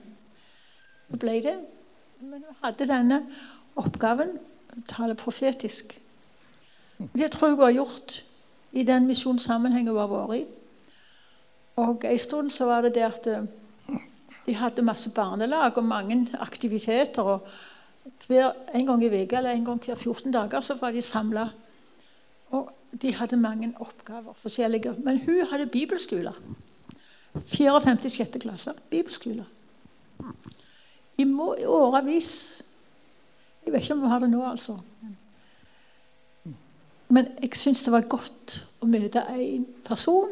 [1.11, 1.57] det ble det.
[2.21, 3.19] Men hun hadde denne
[3.75, 4.37] oppgaven
[4.87, 6.01] tale profetisk.
[6.97, 8.23] Det tror jeg hun har gjort
[8.71, 10.45] i den misjonssammenhengen hun har vært i.
[11.81, 13.43] Og En stund så var det det at eh,
[14.45, 17.21] de hadde masse barnelag og mange aktiviteter.
[17.21, 17.47] og
[18.27, 21.49] hver, En gang i uka eller en gang hver 14 dager så var de samla.
[22.51, 24.95] Og de hadde mange oppgaver forskjellige.
[25.03, 26.33] Men hun hadde bibelskoler.
[27.47, 28.09] 54.
[28.09, 28.29] 6.
[28.41, 28.73] klasse.
[28.89, 29.43] Bibelskoler.
[31.17, 31.25] I
[31.65, 32.60] årevis.
[33.65, 34.79] Jeg vet ikke om hun har det nå, altså.
[37.11, 40.31] Men jeg syns det var godt å møte en person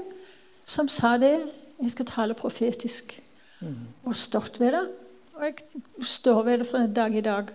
[0.64, 1.36] som sa det.
[1.80, 3.18] Jeg skal tale profetisk.
[4.08, 4.86] Og stått ved det.
[5.36, 7.52] Og jeg står ved det fra dag i dag.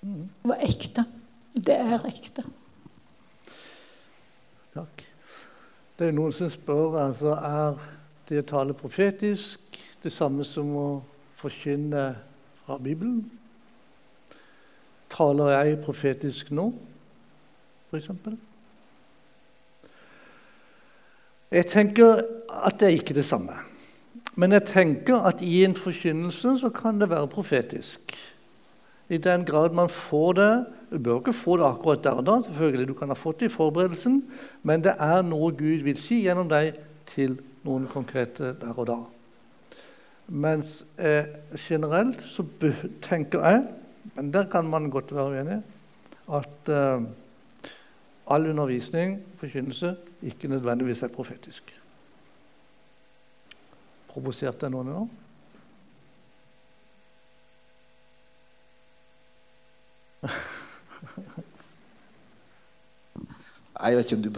[0.00, 1.04] Det var ekte.
[1.52, 2.44] Det er ekte.
[4.74, 5.04] Takk.
[5.96, 7.78] Det er noen som spør altså, er
[8.28, 10.88] det å tale profetisk det samme som å
[11.40, 12.10] forkynne
[12.64, 13.24] fra Bibelen.
[15.12, 16.70] Taler jeg profetisk nå,
[17.90, 18.10] f.eks.?
[21.56, 23.54] Jeg tenker at det er ikke det samme.
[24.36, 28.16] Men jeg tenker at i en forkynnelse så kan det være profetisk.
[29.08, 32.34] I den grad man får det Du bør ikke få det akkurat der og da,
[32.42, 34.20] selvfølgelig, du kan ha fått det i forberedelsen,
[34.62, 36.76] men det er noe Gud vil si gjennom deg
[37.10, 37.34] til
[37.66, 38.96] noen konkrete der og da.
[40.28, 41.26] Mens eh,
[41.58, 42.44] generelt så
[43.02, 43.64] tenker jeg,
[44.16, 45.62] men der kan man godt være uenig,
[46.32, 47.02] at uh,
[48.26, 51.62] all undervisning, forkynnelse, ikke nødvendigvis er profetisk.
[54.08, 55.08] Provoserte jeg noen nå?
[63.76, 64.32] Jeg vet ikke om du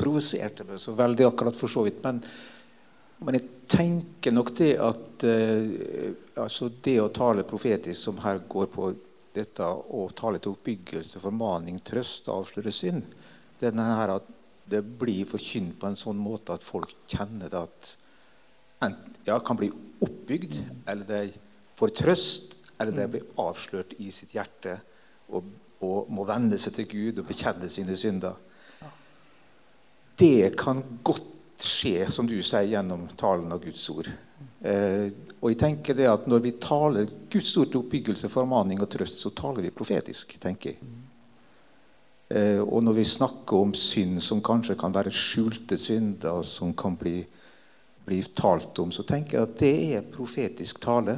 [0.00, 2.24] provoserte meg så veldig akkurat for så vidt, men,
[3.20, 8.68] men jeg tenker nok det at eh, altså det å tale profetisk, som her går
[8.72, 8.90] på
[9.34, 13.06] dette å tale til oppbyggelse, formaning, trøst, avsløre synd
[13.60, 14.36] denne her at
[14.70, 17.88] Det blir forkynt på en sånn måte at folk kjenner det at
[18.86, 19.66] enten, ja, kan bli
[20.06, 21.32] oppbygd, eller de
[21.74, 24.76] får trøst, eller de blir avslørt i sitt hjerte
[25.34, 25.48] og,
[25.82, 28.38] og, må vende seg til Gud og bekjenne sine synder.
[30.22, 31.26] Det kan godt
[31.64, 34.10] skje, som du sier, gjennom talen av Guds ord.
[34.60, 38.90] Eh, og jeg tenker det at Når vi taler Guds ord til oppbyggelse, formaning og
[38.92, 40.36] trøst, så taler vi profetisk.
[40.40, 40.78] tenker jeg.
[42.30, 46.94] Eh, og når vi snakker om synd som kanskje kan være skjulte synder, som kan
[46.96, 47.24] bli,
[48.06, 51.16] bli talt om, så tenker jeg at det er profetisk tale.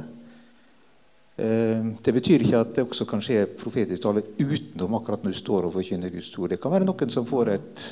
[1.37, 5.37] Eh, det betyr ikke at det også kan skje profetisk tale utenom akkurat når du
[5.37, 6.49] står og forkynner Guds ord.
[6.49, 7.85] Det kan være noen som får et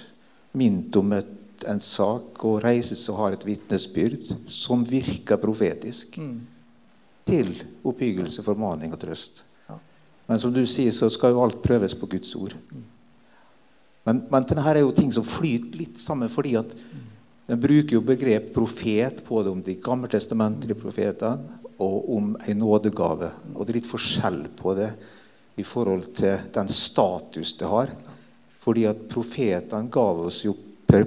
[0.57, 1.29] mint om et,
[1.69, 6.17] en sak og reises og har et vitnesbyrd som virker profetisk.
[6.17, 6.39] Mm.
[7.27, 7.53] Til
[7.85, 9.43] oppbyggelse, formaning og trøst.
[9.69, 9.77] Ja.
[10.27, 12.55] Men som du sier, så skal jo alt prøves på Guds ord.
[12.71, 12.87] Mm.
[14.07, 16.75] Men, men her er jo ting som flyter litt sammen, fordi at
[17.51, 23.27] Den bruker jo begrep profet både om de gammeltestamentlige profetene og om en nådegave.
[23.51, 24.87] Og det er litt forskjell på det
[25.59, 27.91] i forhold til den status det har.
[28.61, 30.53] Fordi at profetene gav oss jo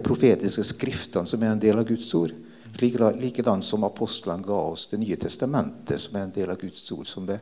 [0.04, 2.34] profetiske skriftene, som er en del av Guds ord.
[2.74, 7.06] Likedan som apostlene ga oss Det nye testamentet, som er en del av Guds ord.
[7.06, 7.38] Som, det,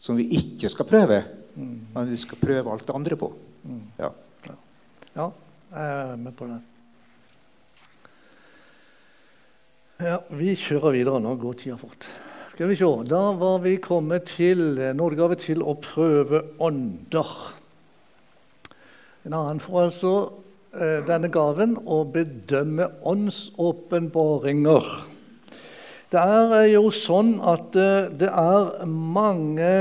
[0.00, 1.20] som vi ikke skal prøve,
[1.56, 3.30] men vi skal prøve alt det andre på.
[4.00, 4.10] Ja,
[5.14, 5.30] ja
[5.70, 6.58] jeg er med på det.
[10.00, 11.20] Ja, Vi kjører videre.
[11.20, 12.08] Nå går tida fort.
[12.54, 12.88] Skal vi se.
[13.08, 17.34] Da var vi kommet til nådegave til å prøve ånder.
[19.28, 20.12] En annen får altså
[20.70, 24.90] denne gaven å bedømme åndsåpenbaringer.
[26.10, 29.72] Det er eh, jo sånn at det er mange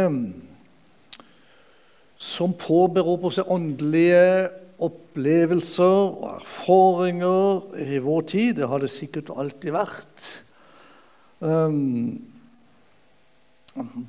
[2.19, 4.49] som påberoper seg åndelige
[4.79, 8.57] opplevelser og erfaringer i vår tid.
[8.59, 10.27] Det har det sikkert alltid vært.
[11.39, 12.19] Um,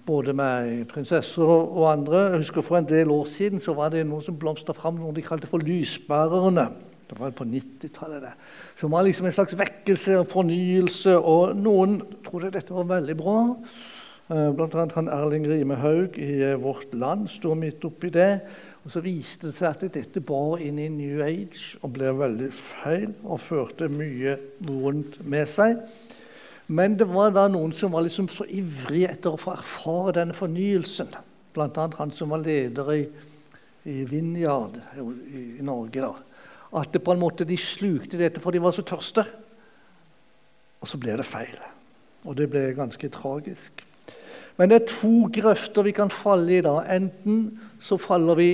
[0.07, 2.19] både med prinsesser og andre.
[2.31, 5.15] Jeg husker For en del år siden så var det noe som blomstra fram, noe
[5.15, 6.69] de kalte for lysbærerne.
[7.11, 8.35] Det var på 90-tallet.
[8.79, 11.17] Som var liksom en slags vekkelse og fornyelse.
[11.19, 13.39] Og noen trodde dette var veldig bra.
[14.31, 18.41] Eh, annet han Erling Rimehaug i eh, Vårt Land står midt oppi det.
[18.85, 22.53] Og Så viste det seg at dette bar inn i New Age og ble veldig
[22.55, 25.83] feil og førte mye vondt med seg.
[26.71, 30.37] Men det var da noen som var liksom så ivrige etter å få erfare denne
[30.37, 31.11] fornyelsen.
[31.51, 31.87] Bl.a.
[31.99, 33.01] han som var leder i,
[33.91, 36.05] i Vinjard i, i, Norge.
[36.05, 36.13] da.
[36.79, 39.27] At det på en måte de slukte dette, for de var så tørste.
[40.79, 41.59] Og så ble det feil.
[42.31, 43.83] Og det ble ganske tragisk.
[44.61, 46.85] Men det er to grøfter vi kan falle i da.
[46.87, 48.51] Enten så faller vi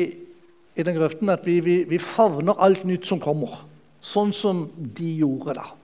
[0.72, 3.60] i den grøften at vi, vi, vi favner alt nytt som kommer.
[4.00, 5.74] Sånn som de gjorde da.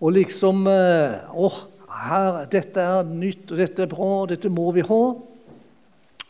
[0.00, 1.60] Og liksom eh, åh,
[2.06, 5.02] her, dette er nytt, og dette er bra, og dette må vi ha.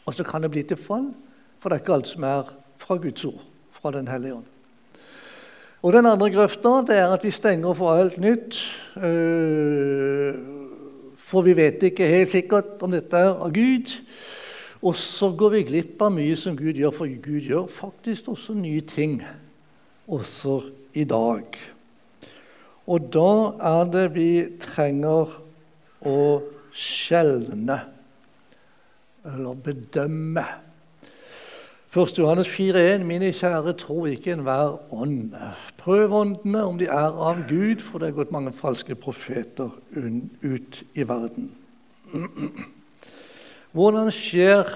[0.07, 1.09] Og så kan det bli til fall,
[1.59, 3.42] for det er ikke alt som er fra Guds ord,
[3.74, 4.52] fra Den hellige ånd.
[5.83, 8.57] Og Den andre grøfta det er at vi stenger for alt nytt.
[8.96, 10.38] Eh,
[11.26, 13.92] for vi vet ikke helt sikkert om dette er av Gud.
[14.83, 18.55] Og så går vi glipp av mye som Gud gjør, for Gud gjør faktisk også
[18.55, 19.18] nye ting,
[20.07, 20.61] også
[20.94, 21.59] i dag.
[22.87, 23.31] Og da
[23.66, 24.31] er det vi
[24.62, 25.33] trenger
[26.07, 26.20] å
[26.77, 27.81] skjelne,
[29.27, 30.44] eller bedømme.
[31.96, 32.18] 1.
[32.18, 35.33] Johannes 4,1.: Mine kjære, tro ikke enhver ånd.
[35.81, 39.72] Prøv åndene om de er av Gud, for det er gått mange falske profeter
[40.42, 41.51] ut i verden.
[43.72, 44.68] Hvordan skjer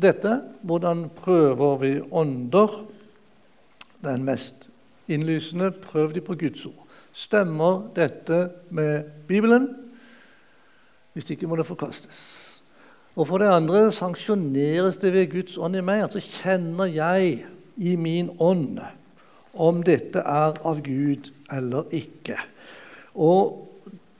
[0.00, 0.40] dette?
[0.62, 2.80] Hvordan prøver vi ånder?
[4.04, 4.70] Den mest
[5.08, 6.83] innlysende prøv de på Guds ord.
[7.14, 9.68] Stemmer dette med Bibelen?
[11.14, 12.18] Hvis ikke må det forkastes.
[13.14, 16.02] Og for det andre sanksjoneres det ved Guds ånd i meg.
[16.02, 17.44] Altså kjenner jeg
[17.78, 18.80] i min ånd
[19.54, 22.40] om dette er av Gud eller ikke.
[23.14, 23.70] Og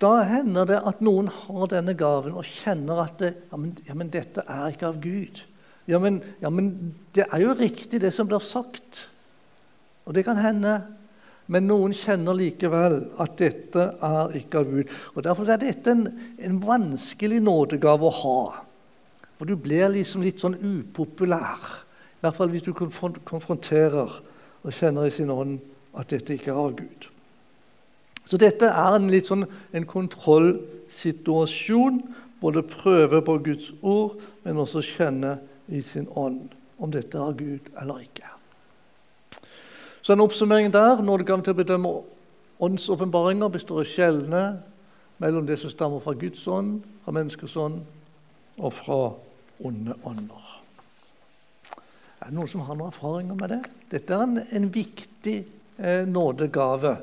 [0.02, 3.98] da hender det at noen har denne gaven og kjenner at det, ja, men, ja,
[3.98, 5.42] men dette er ikke av Gud.
[5.90, 9.08] Ja men, ja, men det er jo riktig, det som blir sagt.
[10.06, 10.78] Og det kan hende
[11.52, 14.92] men noen kjenner likevel at dette er ikke av Gud.
[15.12, 16.06] Og Derfor er dette en,
[16.40, 18.44] en vanskelig nådegave å ha.
[19.36, 21.66] For du blir liksom litt sånn upopulær.
[22.16, 24.14] I hvert fall hvis du konfronterer
[24.64, 25.58] og kjenner i sin ånd
[25.94, 27.08] at dette ikke er av Gud.
[28.24, 32.02] Så dette er en litt sånn en kontrollsituasjon.
[32.40, 36.48] Både prøve på Guds ord, men også kjenne i sin ånd
[36.80, 38.33] om dette er av Gud eller ikke.
[40.04, 41.90] Så en oppsummering der nådegaven til å bedømme
[42.60, 44.42] åndsåpenbaringer består av skjelne
[45.22, 47.80] mellom det som stammer fra Guds ånd, fra menneskers ånd
[48.60, 48.98] og fra
[49.64, 50.50] onde ånder.
[52.20, 53.60] Er det noen som har noen erfaringer med det?
[53.94, 55.38] Dette er en, en viktig
[55.78, 56.94] eh, nådegave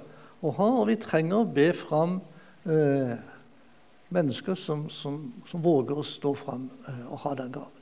[0.41, 2.19] å ha, og vi trenger å be fram
[2.69, 3.17] eh,
[4.13, 7.80] mennesker som, som, som, våger å stå fram eh, og ha den gaven.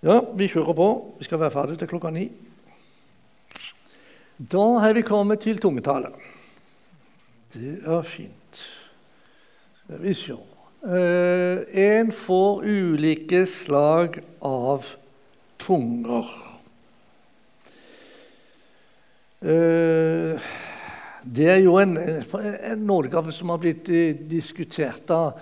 [0.00, 0.88] Ja, vi kjører på.
[1.18, 2.30] Vi skal være ferdig til klokka ni.
[4.40, 6.14] Da har vi kommet til tungetallet.
[7.52, 8.62] Det er fint.
[9.82, 14.88] Skal vi se uh, En får ulike slag av
[15.60, 16.32] tunger.
[19.44, 20.40] Uh,
[21.28, 25.04] det er jo en, en nådegave som har blitt uh, diskutert.
[25.08, 25.34] da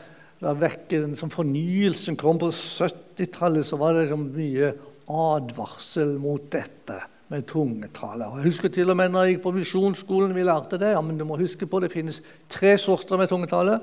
[0.45, 4.73] la vekk en sånn Fornyelsen kom på 70-tallet, så var det liksom mye
[5.09, 7.01] advarsel mot dette.
[7.29, 8.25] med tungetale.
[8.25, 10.95] Og Jeg husker til og med når jeg gikk på misjonsskolen, vi lærte det.
[10.95, 13.81] ja, men du må huske på Det finnes tre sorter med tungetale.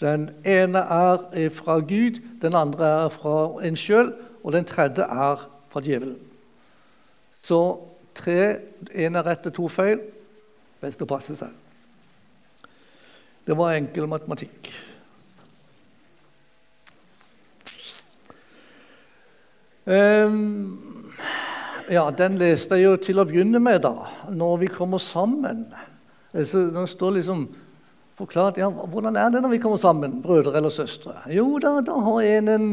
[0.00, 5.48] Den ene er fra Gud, den andre er fra en sjøl, og den tredje er
[5.68, 6.16] fra djevelen.
[7.42, 7.78] Så
[8.14, 8.56] tre,
[8.94, 10.00] én er rett og to feil.
[10.80, 11.48] Best å passe seg.
[13.46, 14.72] Det var enkel matematikk.
[19.86, 20.78] Um,
[21.90, 24.08] ja, den leste jeg jo til å begynne med, da.
[24.34, 25.68] Når vi kommer sammen.
[26.34, 27.46] Så det står liksom
[28.16, 31.14] forklart ja, hvordan er det når vi kommer sammen, brødre eller søstre.
[31.30, 32.66] Jo, da, da har en en,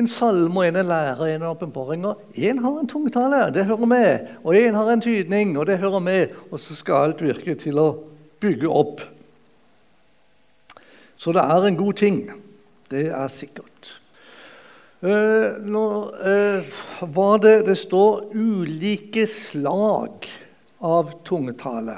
[0.00, 2.06] en salme, en en lære, en åpenbaring.
[2.34, 4.34] En har en tungtale, det hører med.
[4.42, 6.34] Og en har en tydning, og det hører med.
[6.50, 7.88] Og så skal alt virke til å
[8.40, 9.04] bygge opp.
[11.18, 12.22] Så det er en god ting.
[12.90, 14.00] Det er sikkert.
[14.98, 16.78] Uh, nå uh,
[17.14, 20.26] var det Det står ulike slag
[20.82, 21.94] av tungetale.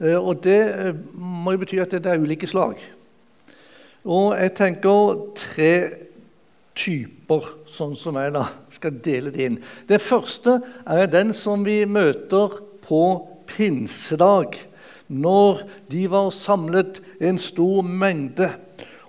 [0.00, 2.80] Uh, og det må jo bety at det er ulike slag.
[4.08, 5.72] Og jeg tenker tre
[6.76, 9.60] typer, sånn som jeg da skal dele det inn.
[9.84, 10.56] Det første
[10.88, 12.56] er den som vi møter
[12.86, 13.02] på
[13.50, 14.56] pinsedag,
[15.12, 18.54] når de var samlet en stor mengde.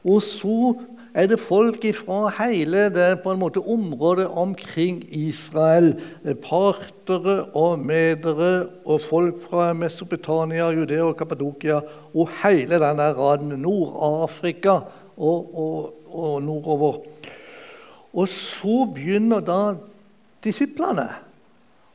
[0.04, 0.76] Og så
[1.18, 5.96] er det folk fra hele det på en måte området omkring Israel.
[6.44, 11.80] Partere og medere og folk fra Mesopotamia, Judea og Kappadokia
[12.14, 13.56] og hele denne raden.
[13.64, 14.76] Nord-Afrika
[15.18, 17.00] og, og, og, nordover.
[18.14, 19.62] Og så begynner da
[20.46, 21.08] disiplene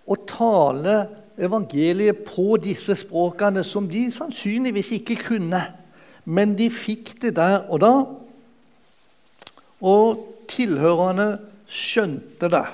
[0.02, 0.96] å tale
[1.38, 5.62] evangeliet på disse språkene som de sannsynligvis ikke kunne.
[6.24, 7.92] Men de fikk det der og da.
[9.82, 11.34] Og tilhørerne
[11.70, 12.64] skjønte det.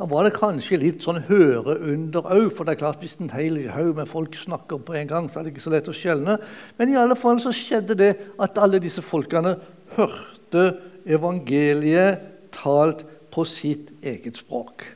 [0.00, 3.58] Da var det kanskje litt sånn høreunder òg, for det er klart hvis en hel
[3.74, 6.38] haug med folk snakker på en gang, så er det ikke så lett å skjelne.
[6.78, 9.58] Men i alle fall så skjedde det at alle disse folkene
[9.98, 10.64] hørte
[11.04, 12.24] evangeliet
[12.54, 14.86] talt på sitt eget språk.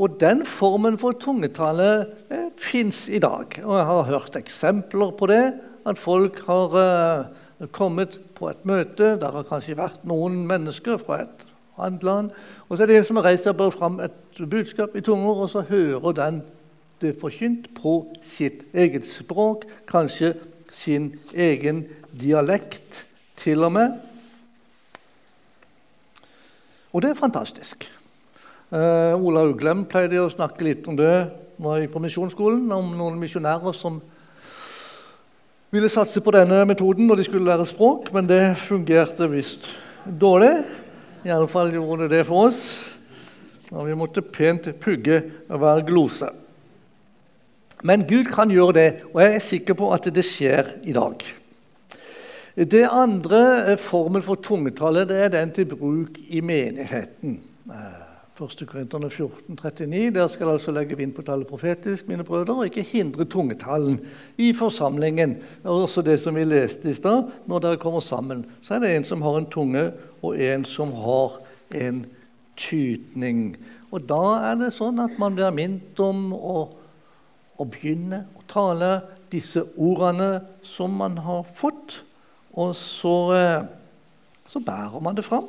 [0.00, 1.90] Og den formen for tungetale
[2.32, 3.58] eh, fins i dag.
[3.62, 5.44] Og jeg har hørt eksempler på det.
[5.86, 7.26] At folk har eh,
[7.72, 9.14] kommet på et møte.
[9.20, 11.46] Der har kanskje vært noen mennesker fra et
[11.80, 12.30] annet land.
[12.68, 15.50] Og så er det en som har reist seg fram et budskap i tunger, og
[15.52, 16.42] så hører den
[17.00, 20.34] det forkynt på sitt eget språk, kanskje
[20.72, 23.06] sin egen dialekt
[23.40, 23.96] til og med.
[26.92, 27.86] Og det er fantastisk.
[28.70, 31.30] Uh, Ola Uglem pleide å snakke litt om det
[31.60, 33.98] når jeg gikk på misjonsskolen, om noen misjonærer som
[35.70, 39.68] ville satse på denne metoden når de skulle lære språk, men det fungerte visst
[40.04, 40.64] dårlig.
[41.26, 42.62] Iallfall gjorde det det for oss.
[43.70, 46.30] Og vi måtte pent pugge hver glose.
[47.86, 51.22] Men Gud kan gjøre det, og jeg er sikker på at det skjer i dag.
[52.60, 57.38] Det andre formen for tungetale det er den til bruk i menigheten.
[58.38, 58.66] 1.
[58.66, 60.14] Korinterne 14, 39.
[60.14, 64.00] Der skal altså legge vind på tallet profetisk, mine brødre, og ikke hindre tungetallen
[64.38, 65.34] i forsamlingen.
[65.34, 67.28] Det er også det som vi leste i stad.
[67.46, 69.90] Når dere kommer sammen, så er det en som har en tunge,
[70.22, 71.40] og en som har
[71.74, 72.06] en
[72.56, 73.56] tydning.
[73.90, 76.68] Og da er det sånn at man blir minnet om å,
[77.58, 79.00] å begynne å tale
[79.30, 82.00] disse ordene som man har fått,
[82.58, 83.62] og så, eh,
[84.46, 85.48] så bærer man det fram.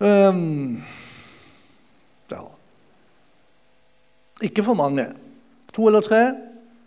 [0.00, 0.82] Um,
[2.30, 2.42] ja.
[4.42, 5.06] Ikke for mange.
[5.74, 6.20] To eller tre.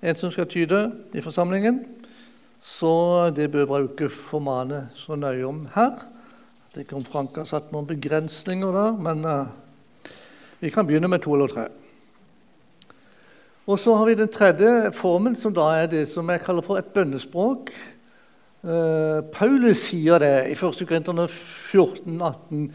[0.02, 1.84] En som skal tyde i forsamlingen.
[2.62, 5.92] Så det bør bruke formane så nøye om her.
[5.92, 9.48] Jeg vet ikke om Frank har satt noen begrensninger der, men uh,
[10.62, 11.66] vi kan begynne med to eller tre.
[13.68, 16.80] Og så har vi den tredje formen, som da er det som jeg kaller for
[16.80, 17.74] et bønnespråk.
[18.64, 20.86] Uh, Paulus sier det i 1.
[20.88, 22.72] Korinterne 14, 18.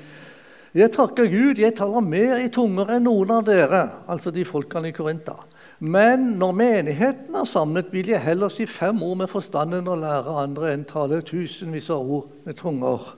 [0.77, 3.79] Jeg takker Gud, jeg taler mer i tunger enn noen av dere,
[4.13, 5.39] altså de folkene i Korinta.
[5.81, 10.37] Men når menigheten er samlet, vil jeg heller si fem ord med forstanden og lære
[10.43, 13.09] andre enn tale tusenvis av ord med tunger.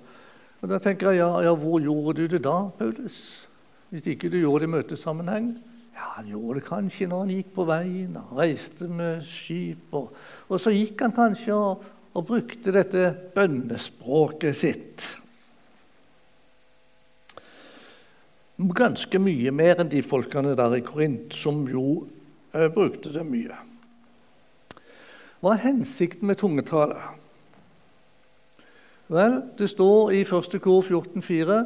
[0.62, 3.48] Og Da tenker jeg, ja, ja, hvor gjorde du det da, Paulus?
[3.90, 5.52] Hvis ikke du gjorde det i møtesammenheng?
[5.98, 9.90] Ja, Han gjorde det kanskje når han gikk på veien, han reiste med skip.
[9.98, 10.12] Og,
[10.46, 11.82] og så gikk han kanskje og,
[12.14, 15.14] og brukte dette bønnespråket sitt.
[18.58, 22.08] Ganske mye mer enn de folkene der i Korint, som jo
[22.54, 23.54] eh, brukte det mye.
[25.38, 26.98] Hva er hensikten med tungetale?
[29.08, 30.58] Vel, det står i 1.
[30.60, 31.60] kor 14,4.: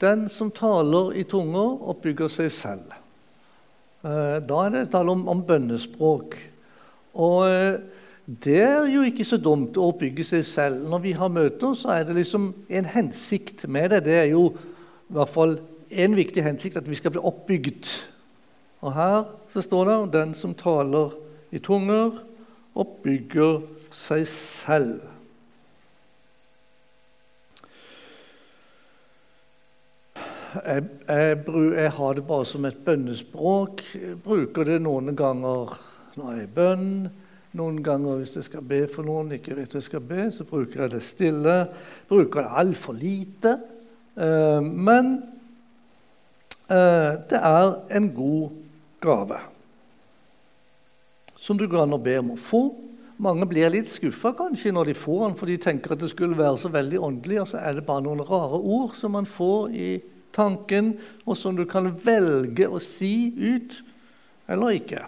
[0.00, 2.94] Den som taler i tunger, oppbygger seg selv.
[4.06, 6.38] Eh, da er det tale om, om bønnespråk.
[7.18, 7.80] Og eh,
[8.26, 10.86] det er jo ikke så dumt å oppbygge seg selv.
[10.88, 14.04] Når vi har møter, så er det liksom en hensikt med det.
[14.06, 15.58] Det er jo i hvert fall
[16.04, 17.90] en viktig hensikt at vi skal bli oppbygd.
[18.84, 21.14] Og her så står det den som taler
[21.54, 22.18] i tunger,
[22.76, 23.62] oppbygger
[23.96, 25.04] seg selv.
[30.56, 31.38] Jeg, jeg,
[31.76, 33.82] jeg, har det bare som et bønnespråk.
[33.94, 35.74] Jeg bruker det noen ganger
[36.16, 36.90] når jeg er i bønn.
[37.56, 40.84] Noen ganger hvis jeg skal be for noen ikke vet jeg skal be, så bruker
[40.84, 41.56] jeg det stille.
[42.08, 43.56] Bruker det altfor lite.
[44.16, 45.35] Eh, men
[46.66, 48.56] det er en god
[49.04, 49.38] gave
[51.46, 52.62] som du kan be om å få.
[53.22, 56.36] Mange blir litt skuffa kanskje når de får den, for de tenker at det skulle
[56.36, 59.70] være så veldig åndelig, og så er det bare noen rare ord som man får
[59.72, 59.90] i
[60.36, 63.78] tanken, og som du kan velge å si ut
[64.50, 65.06] eller ikke.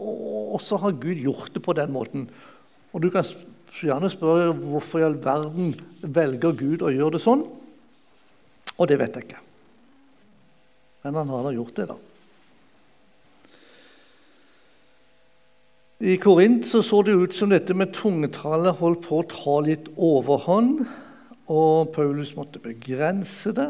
[0.00, 2.26] Og så har Gud gjort det på den måten.
[2.90, 3.24] Og Du kan
[3.76, 7.44] gjerne spørre hvorfor i all verden velger Gud å gjøre det sånn.
[8.80, 9.44] Og det vet jeg ikke.
[11.02, 11.98] Men han har da gjort det, da.
[16.00, 19.90] I Korint så, så det ut som dette med tungetale holdt på å ta litt
[20.00, 20.86] overhånd,
[21.50, 23.68] og Paulus måtte begrense det.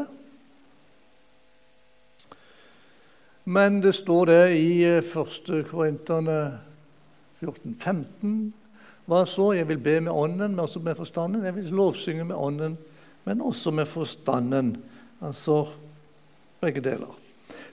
[3.51, 5.11] Men det står det i 1.
[5.11, 6.37] Eh, Korinterne
[7.41, 8.51] 14-15.
[9.09, 9.49] Hva så?
[9.57, 11.43] Jeg vil be med ånden, men også med forstanden.
[11.43, 12.77] Jeg vil lovsynge med ånden,
[13.25, 14.75] men også med forstanden.
[15.19, 15.65] Altså
[16.61, 17.20] begge deler.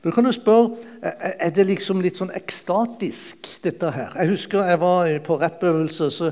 [0.04, 4.14] Da kan du spørre er det liksom litt sånn ekstatisk, dette her.
[4.14, 6.10] Jeg husker jeg var på rappøvelse.
[6.10, 6.30] så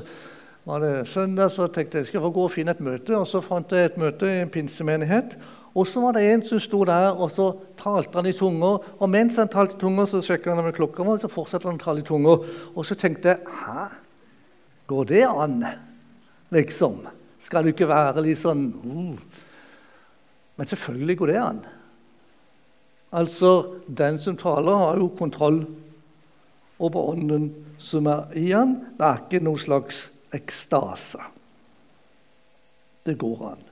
[0.67, 3.15] var det søndag, så tenkte jeg jeg skal gå og finne et møte.
[3.15, 5.37] Og så fant jeg et møte i en pinsemenighet.
[5.77, 8.83] Og så var det en som sto der, og så talte han i tunger.
[8.99, 11.79] Og mens han talte i tunger, så sjekka han med klokka, og så fortsatte han
[11.79, 12.43] å tale i tunger.
[12.73, 13.87] Og så tenkte jeg Hæ?
[14.87, 15.65] Går det an?
[16.55, 16.99] Liksom.
[17.43, 19.43] Skal du ikke være litt sånn uh.
[20.57, 21.59] Men selvfølgelig går det an.
[23.11, 25.65] Altså, den som taler, har jo kontroll
[26.79, 28.75] over ånden som er i han.
[28.97, 31.21] Det er ikke noen slags ekstase.
[33.07, 33.63] Det går an.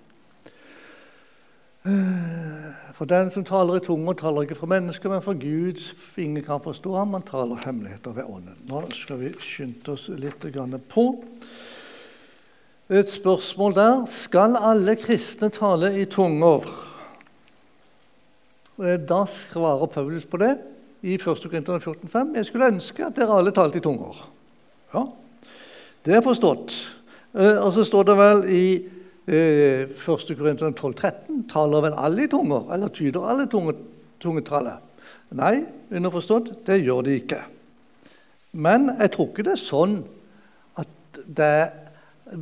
[2.95, 5.83] For den som taler i tunge, taler ikke for mennesker, men for Gud.
[6.17, 8.57] Ingen kan forstå ham, man taler hemmeligheter ved Ånden.
[8.69, 10.47] Nå skal vi skynde oss litt
[10.89, 11.05] på.
[12.89, 14.05] Et spørsmål der.
[14.09, 16.65] Skal alle kristne tale i tunger?
[18.75, 20.57] Da svarer Paulus på det
[21.05, 21.23] i 1.
[21.23, 22.35] Korinther 14,5.
[22.35, 24.17] Jeg skulle ønske at dere alle talte i tunger.
[24.93, 25.05] Ja,
[26.05, 26.75] det er forstått.
[27.35, 28.65] Eh, og så står det vel i
[29.25, 29.95] 1.
[30.37, 34.83] Korinterne 12,13 taler vel alle i tunger, eller tyder alle tungetallet?
[35.35, 37.39] Nei, underforstått, det gjør de ikke.
[38.53, 39.95] Men jeg tror ikke det er sånn
[40.79, 41.55] at det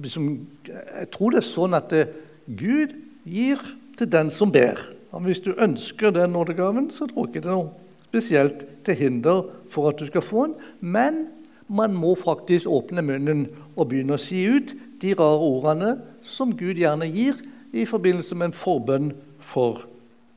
[0.03, 0.27] liksom,
[0.67, 2.03] Jeg tror det er sånn at det,
[2.47, 3.63] Gud gir
[3.97, 4.79] til den som ber.
[5.13, 8.97] Og hvis du ønsker den nådegaven, så tror jeg ikke det er noe spesielt til
[8.97, 10.55] hinder for at du skal få den.
[10.81, 11.27] Men
[11.69, 13.45] man må faktisk åpne munnen
[13.75, 15.95] og begynne å si ut de rare ordene
[16.25, 17.37] som Gud gjerne gir
[17.73, 19.11] i forbindelse med en forbønn
[19.41, 19.85] for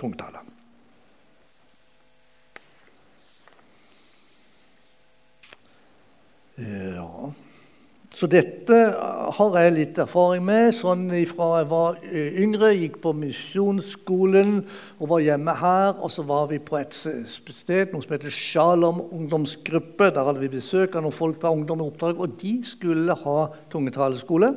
[0.01, 0.45] tungtaler.
[6.57, 7.33] Ja
[8.17, 8.77] Så dette
[9.37, 10.71] har jeg litt erfaring med.
[10.73, 11.99] sånn Fra jeg var
[12.41, 14.63] yngre, gikk på misjonsskolen
[14.97, 15.99] og var hjemme her.
[16.01, 20.09] Og så var vi på et sted noe som heter Shalom ungdomsgruppe.
[20.09, 23.39] Der hadde vi besøk av noen folk på ungdom i oppdrag, og de skulle ha
[23.75, 24.55] tungetaleskole.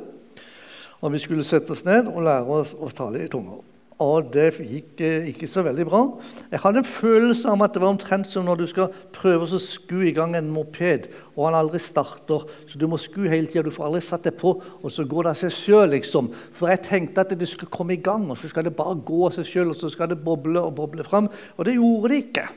[1.04, 3.60] Og vi skulle sette oss ned og lære oss å tale i tunger.
[4.00, 6.00] Og det gikk eh, ikke så veldig bra.
[6.48, 9.60] Jeg hadde en følelse av at det var omtrent som når du skal prøve å
[9.60, 12.46] sku i gang en moped, og han aldri starter.
[12.70, 13.66] Så du må sku hele tida.
[13.66, 15.92] Du får aldri satt det på, og så går det av seg sjøl.
[15.92, 16.32] Liksom.
[16.56, 19.20] For jeg tenkte at det skulle komme i gang, og så skal det bare gå
[19.28, 21.28] av seg sjøl, og så skal det boble og boble fram.
[21.58, 22.48] Og det gjorde det ikke.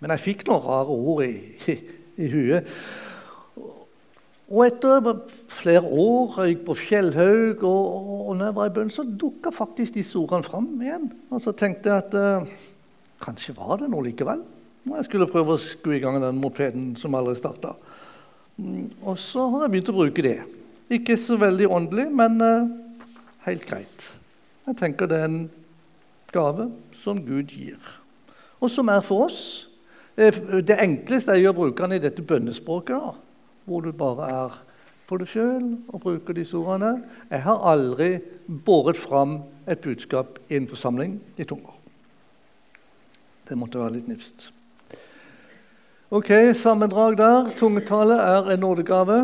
[0.00, 1.34] Men jeg fikk noen rare ord i,
[1.66, 1.80] i,
[2.24, 2.74] i huet.
[4.50, 5.12] Og etter
[5.52, 9.94] flere år gikk på Fjellhaug, og, og når jeg var i bønn, så dukka faktisk
[9.94, 11.06] disse ordene fram igjen.
[11.30, 12.48] Og så tenkte jeg at eh,
[13.22, 14.42] kanskje var det noe likevel.
[14.82, 17.76] Når jeg skulle prøve å skru i gang den mopeden som aldri starta.
[18.58, 20.36] Mm, og så har jeg begynt å bruke det.
[20.98, 22.74] Ikke så veldig åndelig, men eh,
[23.46, 24.10] helt greit.
[24.66, 25.40] Jeg tenker det er en
[26.34, 27.78] gave som Gud gir,
[28.58, 29.40] og som er for oss.
[30.18, 32.98] Eh, det enkleste er jo å bruke den i dette bønnespråket.
[32.98, 33.29] da
[33.70, 34.54] hvor du bare er
[35.06, 37.04] for deg sjøl og bruker disse ordene.
[37.30, 38.16] Jeg har aldri
[38.66, 39.40] båret fram
[39.70, 41.76] et budskap i en forsamling i tunger.
[43.46, 44.50] Det måtte være litt nifst.
[46.10, 47.50] Ok, Sammendrag der.
[47.58, 49.20] Tungetale er en nådegave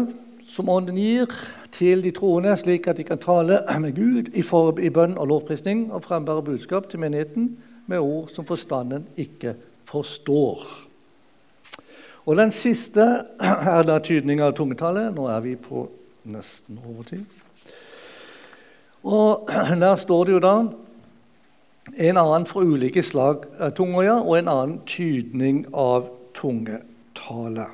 [0.46, 1.30] som Ånden gir
[1.74, 5.26] til de troende, slik at de kan tale med Gud i, for, i bønn og
[5.32, 7.56] lovprisning og frembære budskap til menigheten
[7.90, 10.85] med ord som forstanden ikke forstår.
[12.26, 13.24] Og Den siste
[13.76, 15.14] er da tydning av tungetallet.
[15.14, 15.86] Nå er vi på
[16.26, 17.24] nesten overtid.
[19.06, 19.48] Og
[19.84, 20.56] Der står det jo da
[21.94, 23.44] en annen fra ulike slag
[23.76, 27.68] tunger ja, og en annen tydning av tungetale.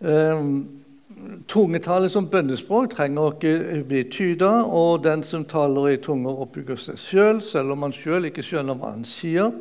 [0.00, 0.80] Um,
[1.52, 6.96] tungetallet som bønnespråk trenger ikke bli tyda, og den som taler i tunger, oppbygger seg
[6.96, 9.52] sjøl, selv, selv om han sjøl ikke skjønner hva han sier.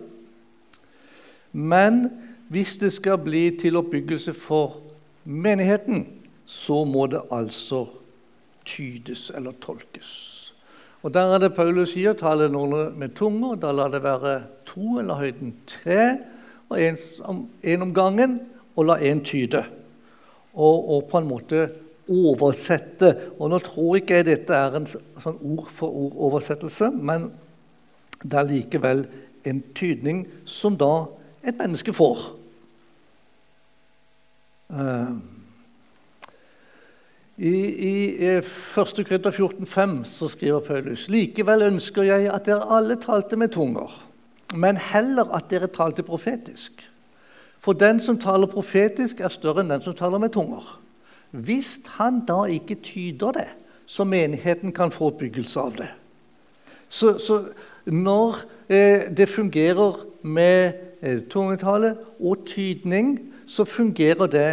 [1.51, 2.05] Men
[2.50, 4.80] hvis det skal bli til oppbyggelse for
[5.24, 6.08] menigheten,
[6.50, 7.86] så må det altså
[8.66, 10.54] tydes eller tolkes.
[11.02, 13.56] Og Der er det Paulus sier tale noen med tunger.
[13.56, 16.18] Da lar det være to eller høyden tre,
[16.70, 18.39] og en om gangen,
[18.76, 19.64] og la én tyde
[20.54, 21.70] og, og, på en måte
[22.10, 23.14] oversette.
[23.39, 27.30] Og Nå tror ikke jeg dette er en sånn ord-for-ord-oversettelse, men
[28.24, 29.06] det er likevel
[29.47, 31.08] en tydning som da
[31.43, 32.38] et menneske får.
[34.70, 35.17] Uh,
[37.38, 37.53] I,
[37.89, 39.05] i 1.
[39.07, 44.09] Krydder 14,5 så skriver Paulus.: Likevel ønsker jeg at dere alle talte med tunger,
[44.53, 46.84] men heller at dere talte profetisk.
[47.59, 50.80] For den som taler profetisk, er større enn den som taler med tunger.
[51.32, 53.47] Hvis han da ikke tyder det,
[53.86, 55.89] så menigheten kan få oppbyggelse av det.
[56.89, 57.43] Så, så
[57.86, 58.38] når
[58.70, 64.50] eh, det fungerer med eh, tungetale og tydning, så fungerer det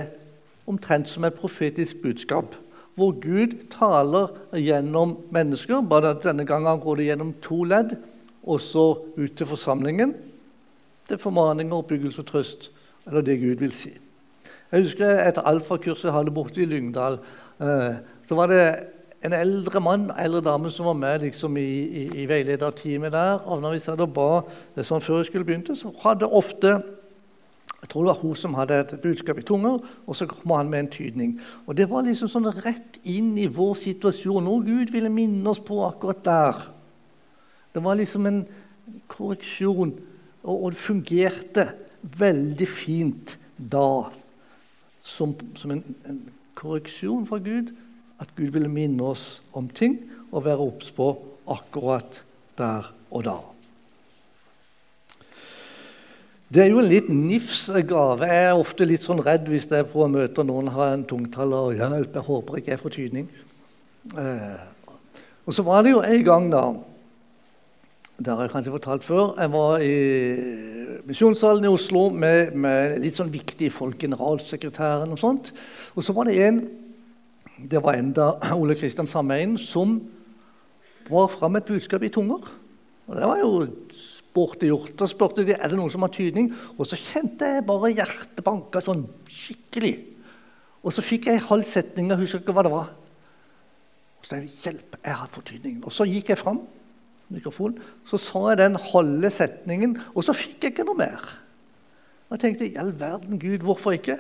[0.67, 2.55] omtrent som et profetisk budskap.
[2.97, 5.83] Hvor Gud taler gjennom mennesker.
[5.85, 7.99] Bare denne gangen går det gjennom to ledd,
[8.43, 8.87] og så
[9.17, 10.15] ut til forsamlingen.
[11.09, 12.71] Til formaning, oppbyggelse og trøst
[13.07, 13.93] eller det Gud vil si.
[14.73, 17.21] Jeg husker Etter alfakurset jeg hadde borte i Lyngdal,
[17.63, 18.63] eh, så var det
[19.25, 23.47] en eldre mann eldre dame som var med liksom, i, i, i veilederteamet der.
[23.47, 24.31] og når vi satt og ba
[24.75, 26.81] det sånn før jeg skulle begynne, så hadde ofte
[27.87, 30.71] jeg tror det var hun som hadde et budskap i tunger, og så kom han
[30.71, 31.37] med en tydning.
[31.67, 35.63] Og Det var liksom sånn rett inn i vår situasjon, noe Gud ville minne oss
[35.63, 36.65] på akkurat der.
[37.71, 38.43] Det var liksom en
[39.07, 39.95] korreksjon,
[40.43, 41.69] og, og det fungerte
[42.03, 44.11] veldig fint da,
[45.07, 46.23] som, som en, en,
[46.59, 47.71] korreksjon fra Gud,
[48.19, 50.01] at Gud ville minne oss om ting
[50.33, 51.13] og være obs på
[51.47, 52.25] akkurat
[52.59, 53.39] der og da.
[56.47, 58.27] Det er jo en litt nifs gave.
[58.31, 61.75] Jeg er ofte litt sånn redd hvis jeg å møte noen har en tungtaller og
[61.75, 62.15] hjelp.
[62.15, 63.25] Jeg håper ikke jeg får tydning.
[64.15, 64.61] Eh,
[65.43, 66.69] og så var det jo en gang, da
[68.17, 69.35] Det har jeg kanskje fortalt før.
[69.37, 69.97] Jeg var i
[71.05, 75.51] misjonssalen i Oslo med, med, litt sånn viktige folk, generalsekretæren og sånt.
[75.99, 76.63] Og så var det en
[77.57, 78.31] det var enda
[78.61, 79.99] Ole Kristian Sameien som
[81.11, 82.47] bar fram et budskap i tunger.
[83.07, 83.67] Og Det var jo
[84.37, 84.93] sporty gjort.
[85.01, 86.53] Da spurte de er det noen som har tydning.
[86.77, 89.97] Og så kjente jeg bare hjertet banka sånn skikkelig.
[90.85, 92.13] Og så fikk jeg halv setning.
[92.13, 92.93] Jeg husker ikke hva det var.
[94.21, 95.85] Og så jeg 'Hjelp, jeg har fått tydningen'.
[95.85, 96.61] Og så gikk jeg fram
[97.31, 101.23] mikrofon, så sa jeg den halve setningen, og så fikk jeg ikke noe mer.
[102.29, 104.19] Og jeg tenkte i all verden, Gud, hvorfor ikke?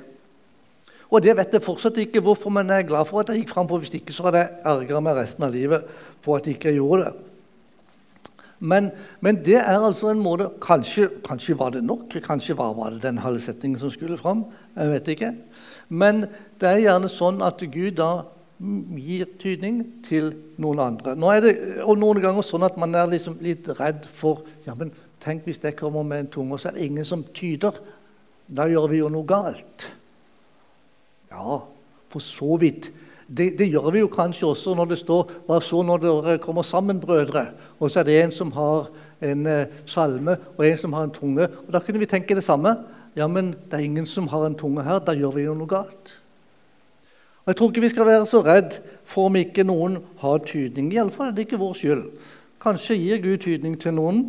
[1.10, 3.52] Og det vet jeg fortsatt ikke hvorfor, men jeg er glad for at jeg gikk
[3.54, 5.86] fram for Hvis ikke så hadde jeg ergra meg resten av livet
[6.22, 7.12] på at jeg ikke gjorde det.
[8.58, 8.90] Men,
[9.20, 12.16] men, det er altså en måte kanskje, kanskje, var det nok.
[12.24, 14.46] Kanskje var, var det den halve setningen som skulle fram.
[14.76, 15.32] Jeg vet ikke.
[15.88, 16.24] Men
[16.60, 18.10] det er gjerne sånn at Gud da
[18.96, 20.30] gir tydning til
[20.62, 21.12] noen andre.
[21.18, 24.74] Nå er det og noen ganger sånn at man er liksom litt redd for ja,
[24.78, 24.94] men
[25.26, 27.74] Tenk hvis jeg kommer med en tunge, og så er det ingen som tyder.
[28.46, 29.86] Da gjør vi jo noe galt.
[31.32, 31.56] Ja,
[32.12, 32.90] for så vidt.
[33.26, 36.62] Det, det, gjør vi jo kanskje også når det står Hva så når dere kommer
[36.62, 37.48] sammen, brødre?
[37.80, 38.86] Og så er det en som har
[39.26, 41.48] en eh, salme, og en som har en tunge.
[41.66, 42.76] Og Da kunne vi tenke det samme.
[43.16, 45.00] Ja, men det er ingen som har en tunge her.
[45.02, 46.12] Da gjør vi jo noe galt.
[47.42, 50.92] Og Jeg tror ikke vi skal være så redd for om ikke noen har tydning.
[50.92, 52.04] Iallfall er det ikke vår skyld.
[52.62, 54.22] Kanskje gir Gud tydning til noen,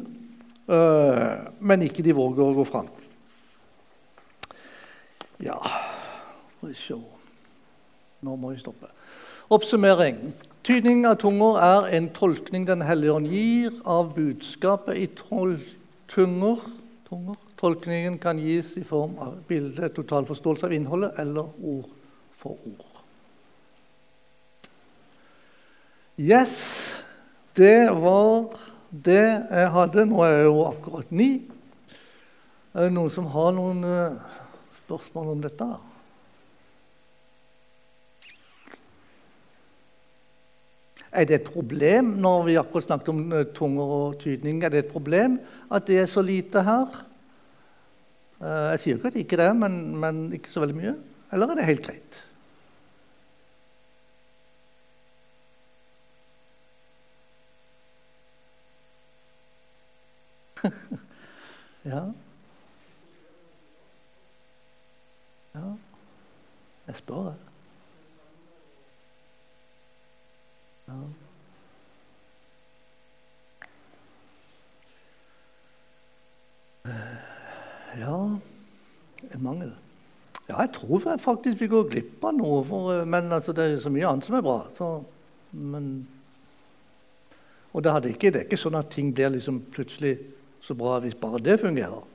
[0.69, 2.89] øh, men ikke de våger å gå fram.
[5.43, 5.57] Ja
[8.27, 8.89] Nå må vi stoppe.
[9.53, 10.33] Oppsummering.
[10.67, 16.59] Tydning av tunger er en tolkning Den hellige ånd gir av budskapet i tunger.
[17.57, 21.87] Tolkningen kan gis i form av bilde, total forståelse av innholdet eller ord
[22.35, 22.83] for ord.
[26.19, 26.97] Yes,
[27.55, 28.57] det var
[28.91, 30.05] det jeg hadde.
[30.09, 31.31] Nå er jeg jo akkurat ni.
[32.75, 34.39] Er det noen som har noen uh,
[34.83, 35.67] spørsmål om dette?
[41.11, 44.79] Er det et problem når vi akkurat snakket om uh, tunger og tydning, er det
[44.85, 45.39] et problem
[45.71, 47.03] at det er så lite her?
[48.41, 50.95] Uh, jeg sier ikke at det ikke er det, men, men ikke så veldig mye.
[51.33, 52.23] Eller er det helt greit?
[61.91, 62.03] ja.
[65.55, 65.67] Ja.
[66.87, 67.46] Jeg spør, jeg.
[70.87, 70.93] Ja.
[77.97, 78.39] ja
[79.33, 79.73] En mangel.
[80.47, 82.61] Ja, jeg tror faktisk vi går glipp av noe.
[82.67, 84.61] For, men altså, det er så mye annet som er bra.
[84.71, 84.87] Så,
[85.51, 86.07] men,
[87.73, 90.15] og det, ikke, det, er ikke sånn at ting blir liksom plutselig
[90.63, 92.05] så bra hvis bare det fungerer.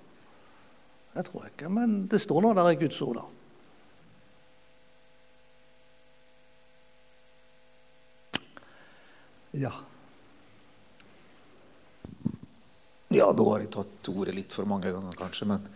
[1.12, 3.41] Det tror jeg ikke, men det står nå der i Guds ord, da.
[9.62, 9.72] Ja.
[13.12, 15.46] Ja, da har jeg tatt ordet litt for mange ganger, kanskje.
[15.50, 15.66] Men,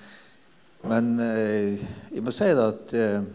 [0.88, 3.28] men eh, jeg må si det at eh,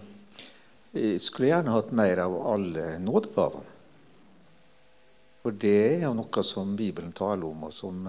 [0.97, 3.67] jeg skulle gjerne hatt mer av alle nådegavene.
[5.41, 8.03] For det er jo noe som Bibelen taler om, og som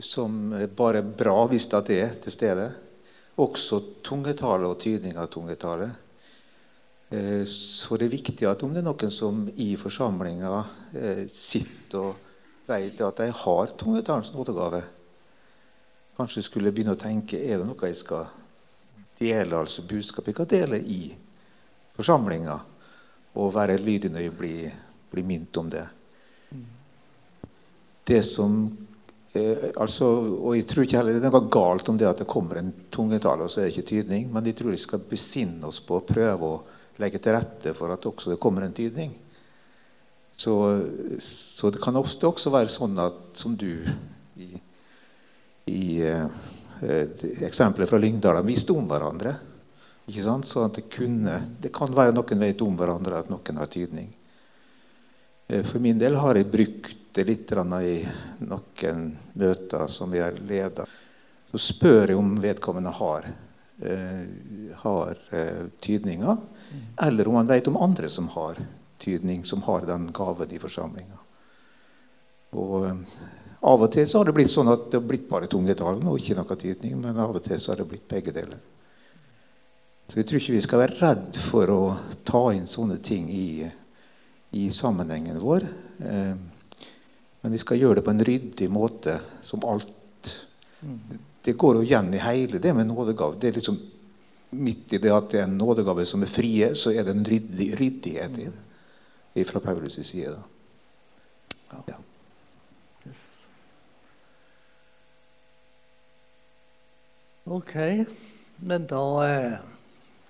[0.00, 2.66] som bare er bra hvis det er til stede.
[3.40, 5.88] Også tungetale og tydning av tungetale.
[7.10, 10.52] Eh, så det er viktig at om det er noen som i forsamlinga
[10.92, 14.82] eh, sitter og vet at de har tungetalens nådegave,
[16.18, 18.26] kanskje skulle begynne å tenke er det noe jeg skal
[19.18, 21.14] dele, altså budskapet jeg kan dele i
[21.96, 22.58] forsamlinga,
[23.38, 24.76] og være lydig når jeg blir,
[25.08, 25.86] blir minnet om det.
[28.08, 28.60] Det som
[29.32, 30.06] Eh, altså,
[30.40, 32.72] og Jeg tror ikke heller det er noe galt om det at det kommer en
[32.90, 34.28] tungetale, og så er det ikke tydning.
[34.32, 36.62] Men jeg tror vi skal besinne oss på å prøve å
[36.98, 39.14] legge til rette for at også det kommer en tydning.
[40.38, 40.54] Så,
[41.18, 43.72] så det kan ofte også være sånn at, som du
[44.38, 44.52] i,
[45.66, 46.26] i eh,
[47.46, 49.34] eksempelet fra Lyngdal visste om hverandre.
[50.08, 50.46] Ikke sant?
[50.46, 54.08] Så det, kunne, det kan være noen vet om hverandre, at noen har tydning.
[55.48, 57.98] Eh, for min del har jeg brukt det litt i
[58.46, 60.86] noen møter som vi har leda.
[61.50, 63.26] Så spør jeg om vedkommende har,
[63.82, 64.24] eh,
[64.84, 66.36] har eh, tydninger,
[67.02, 68.60] eller om han vet om andre som har
[68.98, 71.20] tydning, som har den gaven i forsamlinga.
[72.58, 73.04] Og eh,
[73.68, 76.20] Av og til så har det blitt sånn at det har blitt bare tungetalen og
[76.20, 78.60] ikke noe tydning, men av og til så har det blitt begge deler.
[80.06, 81.80] Så jeg tror ikke vi skal være redd for å
[82.24, 83.66] ta inn sånne ting i,
[84.56, 85.66] i sammenhengen vår.
[86.06, 86.38] Eh,
[87.42, 90.32] men vi skal gjøre det på en ryddig måte, som alt.
[91.44, 93.40] Det går jo igjen i hele det med nådegave.
[93.42, 93.78] Det er liksom
[94.50, 97.26] Midt i det at det er en nådegave som er frie, så er det en
[97.26, 98.18] ryddighet i
[98.48, 98.52] det.
[99.46, 100.32] Fra Paulus' side.
[100.32, 101.82] Da.
[101.88, 101.98] Ja.
[107.48, 107.74] Ok,
[108.60, 109.60] men da eh,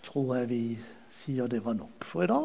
[0.07, 0.63] tror jeg vi
[1.11, 2.45] sier det var nok for i dag.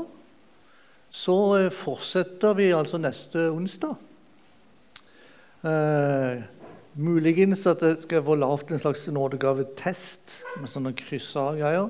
[1.13, 3.93] Så eh, fortsetter vi altså neste onsdag.
[5.69, 6.41] Eh,
[6.99, 11.89] muligens at jeg skal få lagd en slags nådegavetest med sånne kryssa greier.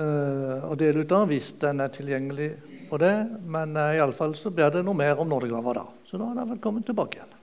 [0.00, 2.52] Eh, og dele ut av hvis den er tilgjengelig
[2.90, 3.14] på det.
[3.48, 5.86] Men eh, iallfall så blir det noe mer om nådegaver da.
[6.08, 7.39] Så da er dere velkommen tilbake igjen.